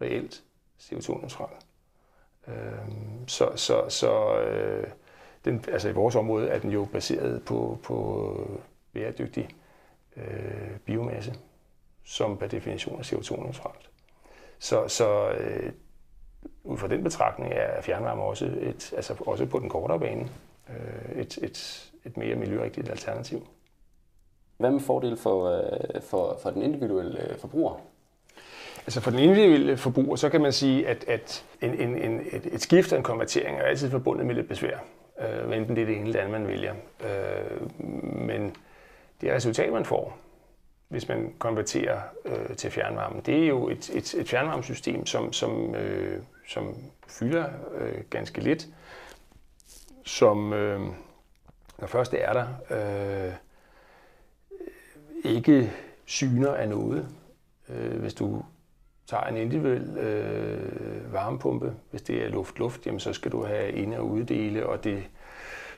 reelt 0.00 0.42
CO2-neutral. 0.80 1.50
Øh, 2.48 2.54
så 3.26 3.52
så, 3.56 3.88
så 3.88 4.40
øh, 4.40 4.86
den, 5.44 5.64
altså 5.72 5.88
i 5.88 5.92
vores 5.92 6.14
område 6.14 6.48
er 6.48 6.58
den 6.58 6.70
jo 6.70 6.88
baseret 6.92 7.42
på, 7.42 7.78
på 7.82 8.36
bæredygtig 8.92 9.48
øh, 10.16 10.78
biomasse, 10.84 11.34
som 12.04 12.36
per 12.36 12.46
definition 12.46 13.00
er 13.00 13.04
CO2-neutralt. 13.04 13.90
Så, 14.58 14.88
så 14.88 15.30
øh, 15.30 15.72
ud 16.64 16.78
fra 16.78 16.88
den 16.88 17.04
betragtning 17.04 17.52
er 17.52 17.82
fjernvarme 17.82 18.22
også, 18.22 18.44
et, 18.44 18.92
altså 18.96 19.14
også 19.26 19.46
på 19.46 19.58
den 19.58 19.68
kortere 19.68 20.00
bane 20.00 20.28
øh, 20.68 21.20
et, 21.20 21.38
et, 21.42 21.90
et 22.04 22.16
mere 22.16 22.36
miljørigtigt 22.36 22.88
alternativ. 22.88 23.46
Hvad 24.56 24.70
med 24.70 24.80
fordel 24.80 25.16
for, 25.16 25.44
øh, 25.44 26.02
for, 26.02 26.38
for 26.42 26.50
den 26.50 26.62
individuelle 26.62 27.36
forbruger? 27.38 27.80
Altså 28.86 29.00
for 29.00 29.10
den 29.10 29.20
individuelle 29.20 29.76
forbruger, 29.76 30.16
så 30.16 30.28
kan 30.28 30.40
man 30.40 30.52
sige, 30.52 30.88
at, 30.88 31.04
at 31.08 31.44
en, 31.60 31.74
en, 31.74 31.96
en, 31.96 32.20
et, 32.32 32.46
et 32.46 32.60
skift 32.60 32.92
og 32.92 32.98
en 32.98 33.04
konvertering 33.04 33.58
er 33.58 33.62
altid 33.62 33.90
forbundet 33.90 34.26
med 34.26 34.34
lidt 34.34 34.48
besvær. 34.48 34.78
Øh, 35.20 35.56
enten 35.56 35.76
det 35.76 35.82
er 35.82 35.86
det 35.86 35.96
ene 35.96 36.06
eller 36.06 36.20
andet, 36.20 36.40
man 36.40 36.48
vælger. 36.48 36.74
Øh, 37.00 37.80
men 38.26 38.56
det 39.20 39.32
resultat, 39.32 39.72
man 39.72 39.84
får, 39.84 40.18
hvis 40.88 41.08
man 41.08 41.34
konverterer 41.38 42.00
øh, 42.24 42.56
til 42.56 42.70
fjernvarme, 42.70 43.20
det 43.26 43.42
er 43.42 43.46
jo 43.46 43.68
et, 43.68 43.90
et, 43.94 44.14
et 44.14 44.28
fjernvarmesystem, 44.28 45.06
som, 45.06 45.32
som, 45.32 45.74
øh, 45.74 46.22
som 46.48 46.74
fylder 47.08 47.46
øh, 47.74 48.04
ganske 48.10 48.40
lidt, 48.40 48.68
som, 50.04 50.52
øh, 50.52 50.80
når 51.78 51.86
først 51.86 52.12
det 52.12 52.24
er 52.24 52.32
der, 52.32 52.46
øh, 52.70 53.32
ikke 55.24 55.72
syner 56.04 56.54
af 56.54 56.68
noget. 56.68 57.08
Øh, 57.68 58.00
hvis 58.00 58.14
du 58.14 58.42
tager 59.08 59.24
en 59.24 59.36
individuel 59.36 59.98
øh, 59.98 61.12
varmepumpe, 61.12 61.72
hvis 61.90 62.02
det 62.02 62.24
er 62.24 62.28
luft-luft, 62.28 62.86
jamen 62.86 63.00
så 63.00 63.12
skal 63.12 63.32
du 63.32 63.44
have 63.44 63.72
ind- 63.72 63.94
og 63.94 64.06
uddele, 64.06 64.66
og 64.66 64.84
det 64.84 65.02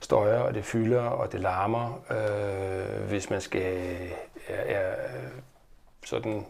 støjer, 0.01 0.39
og 0.39 0.55
det 0.55 0.65
fylder, 0.65 1.03
og 1.03 1.33
det 1.33 1.41
larmer. 1.41 2.05
Øh, 2.11 3.09
hvis 3.09 3.31
man 3.31 3.41
skal 3.41 3.97
er, 4.49 4.77
er 4.77 4.95
sådan 6.05 6.47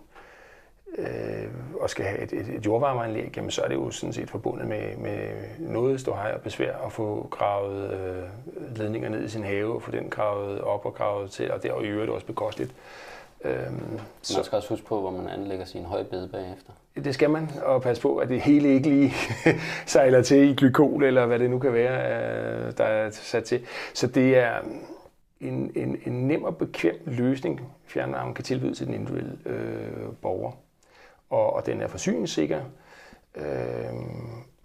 øh, 0.98 1.48
og 1.80 1.90
skal 1.90 2.04
have 2.04 2.20
et, 2.20 2.32
et, 2.32 2.48
et 2.48 2.66
jordvarmeanlæg, 2.66 3.36
jamen 3.36 3.50
så 3.50 3.62
er 3.62 3.68
det 3.68 3.74
jo 3.74 3.90
sådan 3.90 4.12
set 4.12 4.30
forbundet 4.30 4.68
med, 4.68 4.96
med 4.96 5.28
noget 5.58 6.00
ståhej 6.00 6.32
og 6.34 6.40
besvær 6.40 6.76
at 6.86 6.92
få 6.92 7.28
gravet 7.30 7.92
øh, 7.92 8.76
ledninger 8.76 9.08
ned 9.08 9.24
i 9.24 9.28
sin 9.28 9.44
have, 9.44 9.74
og 9.74 9.82
få 9.82 9.90
den 9.90 10.10
gravet 10.10 10.60
op 10.60 10.86
og 10.86 10.94
gravet 10.94 11.30
til, 11.30 11.52
og 11.52 11.62
det 11.62 11.70
er 11.70 11.74
jo 11.74 11.80
i 11.80 11.88
øvrigt 11.88 12.10
også 12.10 12.26
bekosteligt. 12.26 12.74
Øhm, 13.44 13.98
så, 14.22 14.38
man 14.38 14.44
skal 14.44 14.56
også 14.56 14.68
huske 14.68 14.86
på, 14.86 15.00
hvor 15.00 15.10
man 15.10 15.28
anlægger 15.28 15.64
sin 15.64 15.84
højbede 15.84 16.28
bagefter. 16.32 16.72
Det 17.04 17.14
skal 17.14 17.30
man, 17.30 17.50
og 17.62 17.82
passe 17.82 18.02
på, 18.02 18.16
at 18.16 18.28
det 18.28 18.40
hele 18.40 18.68
ikke 18.68 18.88
lige 18.88 19.12
sejler 19.86 20.22
til 20.22 20.50
i 20.50 20.54
glykol, 20.54 21.04
eller 21.04 21.26
hvad 21.26 21.38
det 21.38 21.50
nu 21.50 21.58
kan 21.58 21.72
være, 21.72 22.22
øh, 22.66 22.72
der 22.78 22.84
er 22.84 23.10
sat 23.10 23.44
til. 23.44 23.66
Så 23.94 24.06
det 24.06 24.38
er 24.38 24.60
en, 25.40 25.72
en, 25.74 25.96
en 26.06 26.28
nem 26.28 26.44
og 26.44 26.56
bekvem 26.56 27.02
løsning, 27.06 27.60
fjernvarmen 27.86 28.34
kan 28.34 28.44
tilbyde 28.44 28.74
til 28.74 28.86
den 28.86 28.94
individuelle 28.94 29.38
øh, 29.46 30.12
borger. 30.22 30.52
Og, 31.30 31.52
og 31.52 31.66
den 31.66 31.80
er 31.80 31.86
forsyningssikker, 31.86 32.60
øh, 33.34 33.44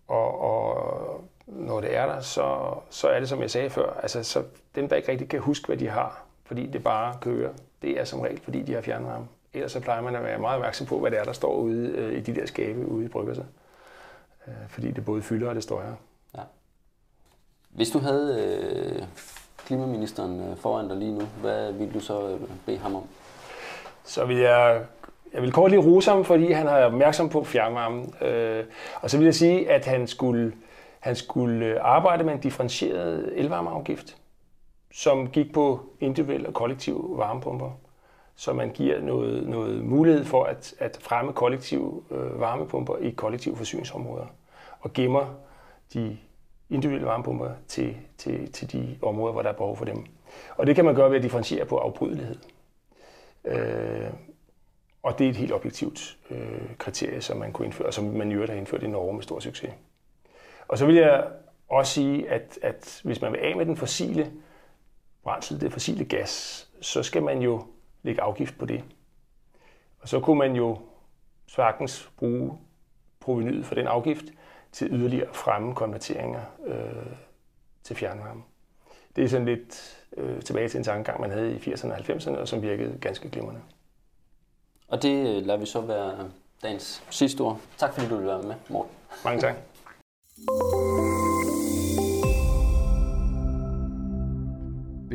og, 0.08 0.42
og 0.42 1.24
når 1.46 1.82
det 1.82 1.96
er 1.96 2.06
der, 2.06 2.22
så, 2.22 2.76
så 2.90 3.08
er 3.08 3.20
det, 3.20 3.30
som 3.30 3.42
jeg 3.42 3.52
sagde 3.52 3.70
før, 3.70 4.00
altså 4.02 4.24
så 4.24 4.44
dem, 4.76 4.90
der 4.90 4.96
ikke 4.96 5.12
rigtig 5.12 5.30
kan 5.30 5.40
huske, 5.40 5.68
hvad 5.68 5.78
de 5.78 5.90
har, 5.90 6.26
fordi 6.46 6.68
det 6.68 6.84
bare 6.84 7.18
kører, 7.22 7.50
det 7.86 8.00
er 8.00 8.04
som 8.04 8.20
regel, 8.20 8.40
fordi 8.40 8.62
de 8.62 8.74
har 8.74 8.82
fjernvarme. 8.82 9.28
Ellers 9.54 9.72
så 9.72 9.80
plejer 9.80 10.02
man 10.02 10.16
at 10.16 10.24
være 10.24 10.40
meget 10.40 10.56
opmærksom 10.56 10.88
på, 10.88 11.00
hvad 11.00 11.12
det 11.12 11.20
er, 11.20 11.24
der 11.24 11.34
står 11.34 11.54
ude 11.54 11.88
øh, 11.88 12.18
i 12.18 12.20
de 12.20 12.36
der 12.36 12.46
skabe 12.46 12.88
ude 12.88 13.06
i 13.06 13.08
bryggerset. 13.08 13.46
Øh, 14.48 14.54
fordi 14.70 14.92
det 14.92 15.06
både 15.06 15.22
fylder 15.22 15.50
og 15.50 15.56
det 15.56 15.64
støjer. 15.64 15.94
Ja. 16.38 16.42
Hvis 17.70 17.90
du 17.90 18.00
havde 18.00 18.46
øh, 18.46 19.04
klimaministeren 19.66 20.58
foran 20.58 20.90
dig 20.90 20.98
lige 20.98 21.14
nu. 21.14 21.26
Hvad 21.42 21.72
vil 21.72 21.94
du 21.94 22.00
så 22.00 22.38
bede 22.66 22.78
ham 22.78 22.96
om? 22.96 23.04
Så 24.04 24.26
vil 24.26 24.38
jeg, 24.38 24.82
jeg 25.34 25.42
vil 25.42 25.52
kort 25.52 25.72
lige 25.72 25.82
rose 25.82 26.12
ham, 26.12 26.26
fordi 26.26 26.52
han 26.52 26.68
har 26.68 26.86
opmærksom 26.86 27.30
på 27.30 27.44
fjernvarmen. 27.44 28.14
og 29.02 29.10
så 29.10 29.18
vil 29.18 29.26
jeg 29.26 29.36
sige, 29.36 29.72
at 29.72 29.86
han 29.86 30.08
skulle, 30.08 30.54
han 31.00 31.16
skulle 31.16 31.82
arbejde 31.82 32.24
med 32.24 32.34
en 32.34 32.40
differentieret 32.40 33.34
elvarmeafgift, 33.36 34.18
som 34.96 35.30
gik 35.30 35.54
på 35.54 35.80
individuelle 36.00 36.48
og 36.48 36.54
kollektive 36.54 37.18
varmepumper 37.18 37.72
så 38.36 38.54
man 38.54 38.72
giver 38.72 39.02
noget, 39.02 39.48
noget 39.48 39.84
mulighed 39.84 40.26
for 40.26 40.44
at, 40.44 40.76
at 40.80 40.98
fremme 41.02 41.34
kollektive 41.34 42.04
øh, 42.12 42.40
varmepumper 42.40 42.98
i 42.98 43.10
kollektive 43.10 43.58
forsyningsområder, 43.58 44.26
og 44.80 44.94
gemmer 44.94 45.36
de 45.94 46.18
individuelle 46.70 47.08
varmepumper 47.08 47.52
til, 47.68 47.98
til, 48.18 48.52
til 48.52 48.72
de 48.72 48.98
områder, 49.02 49.34
hvor 49.34 49.42
der 49.42 49.50
er 49.50 49.54
behov 49.54 49.78
for 49.78 49.86
dem. 49.86 50.06
Og 50.58 50.68
det 50.68 50.76
kan 50.76 50.86
man 50.86 50.96
gøre 50.96 51.10
ved 51.10 51.18
at 51.18 51.24
differentiere 51.24 51.66
på 51.66 51.78
afbrydelighed. 51.78 52.36
Øh, 53.46 54.10
og 55.04 55.20
det 55.20 55.26
er 55.26 55.30
et 55.30 55.36
helt 55.36 55.54
objektivt 55.54 56.18
øh, 56.30 56.76
kriterie, 56.78 57.22
som 57.22 57.38
man 57.38 57.52
kunne 57.52 57.66
indføre, 57.66 57.88
og 57.88 57.94
som 57.94 58.04
man 58.04 58.32
i 58.32 58.34
øvrigt 58.34 58.52
har 58.52 58.58
indført 58.58 58.84
i 58.84 58.88
Norge 58.88 59.14
med 59.14 59.24
stor 59.24 59.40
succes. 59.40 59.74
Og 60.68 60.78
så 60.78 60.86
vil 60.86 60.96
jeg 60.96 61.28
også 61.70 61.94
sige, 61.94 62.30
at, 62.30 62.60
at 62.62 63.02
hvis 63.04 63.22
man 63.22 63.32
vil 63.32 63.40
af 63.40 63.56
med 63.56 63.66
den 63.66 63.78
fossile 63.78 64.32
brændsel, 65.26 65.62
det 65.62 65.74
fossile 65.74 66.06
gas, 66.06 66.68
så 66.82 67.04
skal 67.04 67.24
man 67.24 67.42
jo 67.42 67.66
lægge 68.04 68.22
afgift 68.22 68.58
på 68.58 68.66
det. 68.66 68.84
Og 70.00 70.10
så 70.10 70.20
kunne 70.20 70.40
man 70.40 70.56
jo 70.56 70.78
sagtens 71.48 72.12
bruge 72.18 72.58
provenyet 73.20 73.66
for 73.66 73.76
den 73.76 73.88
afgift 73.88 74.26
til 74.72 74.88
yderligere 74.92 75.34
fremme 75.34 75.76
konverteringer 75.76 76.42
øh, 76.66 77.06
til 77.84 77.96
fjernvarme. 77.96 78.44
Det 79.16 79.24
er 79.24 79.28
sådan 79.28 79.46
lidt 79.46 79.98
øh, 80.18 80.42
tilbage 80.42 80.70
til 80.70 80.78
en 80.78 80.84
tankegang, 80.84 81.22
man 81.22 81.32
havde 81.32 81.56
i 81.56 81.58
80'erne 81.58 81.92
og 81.92 81.98
90'erne, 81.98 82.38
og 82.38 82.48
som 82.48 82.62
virkede 82.62 82.98
ganske 83.02 83.30
glimrende. 83.30 83.62
Og 84.88 85.02
det 85.02 85.38
øh, 85.38 85.46
lader 85.46 85.60
vi 85.60 85.66
så 85.66 85.82
være 85.82 86.32
dagens 86.64 87.04
sidste 87.10 87.42
ord. 87.42 87.60
Tak 87.78 87.94
fordi 87.94 88.08
du 88.08 88.16
ville 88.16 88.30
være 88.30 88.44
med, 88.44 88.56
Morten. 88.70 88.92
Mange 89.24 89.42
tak. 89.42 89.56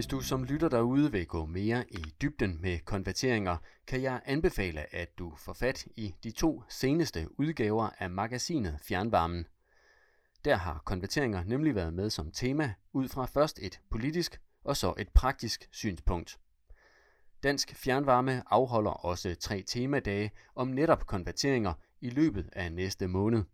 Hvis 0.00 0.06
du 0.06 0.20
som 0.20 0.44
lytter 0.44 0.68
derude 0.68 1.12
vil 1.12 1.26
gå 1.26 1.46
mere 1.46 1.84
i 1.90 2.14
dybden 2.22 2.58
med 2.62 2.78
konverteringer, 2.78 3.56
kan 3.86 4.02
jeg 4.02 4.20
anbefale, 4.24 4.94
at 4.94 5.18
du 5.18 5.32
får 5.36 5.52
fat 5.52 5.86
i 5.96 6.14
de 6.24 6.30
to 6.30 6.62
seneste 6.68 7.40
udgaver 7.40 7.88
af 7.98 8.10
magasinet 8.10 8.78
Fjernvarmen. 8.82 9.46
Der 10.44 10.56
har 10.56 10.82
konverteringer 10.84 11.44
nemlig 11.44 11.74
været 11.74 11.94
med 11.94 12.10
som 12.10 12.30
tema, 12.30 12.74
ud 12.92 13.08
fra 13.08 13.26
først 13.26 13.58
et 13.62 13.80
politisk 13.90 14.40
og 14.64 14.76
så 14.76 14.94
et 14.98 15.08
praktisk 15.08 15.68
synspunkt. 15.70 16.38
Dansk 17.42 17.74
Fjernvarme 17.74 18.42
afholder 18.46 18.90
også 18.90 19.34
tre 19.34 19.62
temadage 19.62 20.30
om 20.54 20.68
netop 20.68 21.06
konverteringer 21.06 21.72
i 22.00 22.10
løbet 22.10 22.48
af 22.52 22.72
næste 22.72 23.08
måned. 23.08 23.44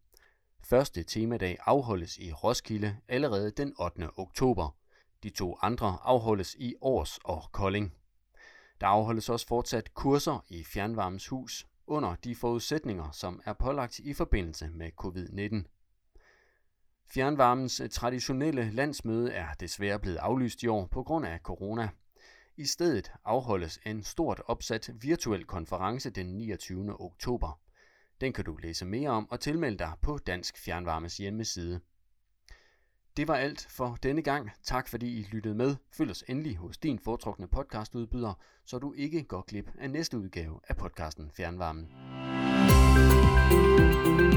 Første 0.64 1.02
temadag 1.02 1.58
afholdes 1.60 2.18
i 2.18 2.32
Roskilde 2.32 2.96
allerede 3.08 3.50
den 3.50 3.74
8. 3.78 4.08
oktober– 4.16 4.70
de 5.26 5.30
to 5.30 5.56
andre 5.62 5.98
afholdes 6.02 6.56
i 6.58 6.74
Års 6.80 7.18
og 7.24 7.42
Kolding. 7.52 7.94
Der 8.80 8.86
afholdes 8.86 9.28
også 9.28 9.46
fortsat 9.46 9.94
kurser 9.94 10.44
i 10.48 10.64
Fjernvarmens 10.64 11.28
Hus 11.28 11.66
under 11.86 12.14
de 12.14 12.34
forudsætninger, 12.34 13.10
som 13.10 13.40
er 13.44 13.52
pålagt 13.52 13.98
i 13.98 14.12
forbindelse 14.12 14.68
med 14.68 14.90
covid-19. 15.02 15.64
Fjernvarmens 17.14 17.80
eh, 17.80 17.90
traditionelle 17.90 18.70
landsmøde 18.70 19.32
er 19.32 19.54
desværre 19.60 19.98
blevet 19.98 20.16
aflyst 20.16 20.62
i 20.62 20.66
år 20.66 20.86
på 20.86 21.02
grund 21.02 21.26
af 21.26 21.38
corona. 21.38 21.88
I 22.56 22.64
stedet 22.64 23.12
afholdes 23.24 23.78
en 23.86 24.02
stort 24.02 24.42
opsat 24.46 24.90
virtuel 25.00 25.44
konference 25.44 26.10
den 26.10 26.26
29. 26.26 27.00
oktober. 27.00 27.60
Den 28.20 28.32
kan 28.32 28.44
du 28.44 28.56
læse 28.56 28.86
mere 28.86 29.10
om 29.10 29.30
og 29.30 29.40
tilmelde 29.40 29.78
dig 29.78 29.92
på 30.02 30.18
Dansk 30.18 30.58
Fjernvarmes 30.58 31.16
hjemmeside. 31.16 31.80
Det 33.16 33.28
var 33.28 33.34
alt 33.34 33.66
for 33.70 33.98
denne 34.02 34.22
gang. 34.22 34.50
Tak 34.62 34.88
fordi 34.88 35.06
I 35.06 35.26
lyttede 35.32 35.54
med. 35.54 35.76
Følg 35.92 36.10
os 36.10 36.24
endelig 36.28 36.56
hos 36.56 36.78
din 36.78 36.98
foretrukne 36.98 37.46
podcastudbyder, 37.46 38.34
så 38.64 38.78
du 38.78 38.92
ikke 38.92 39.22
går 39.22 39.44
glip 39.48 39.70
af 39.78 39.90
næste 39.90 40.18
udgave 40.18 40.60
af 40.68 40.76
podcasten 40.76 41.30
Fjernvarmen. 41.36 41.88
thank 43.56 44.34
you 44.34 44.35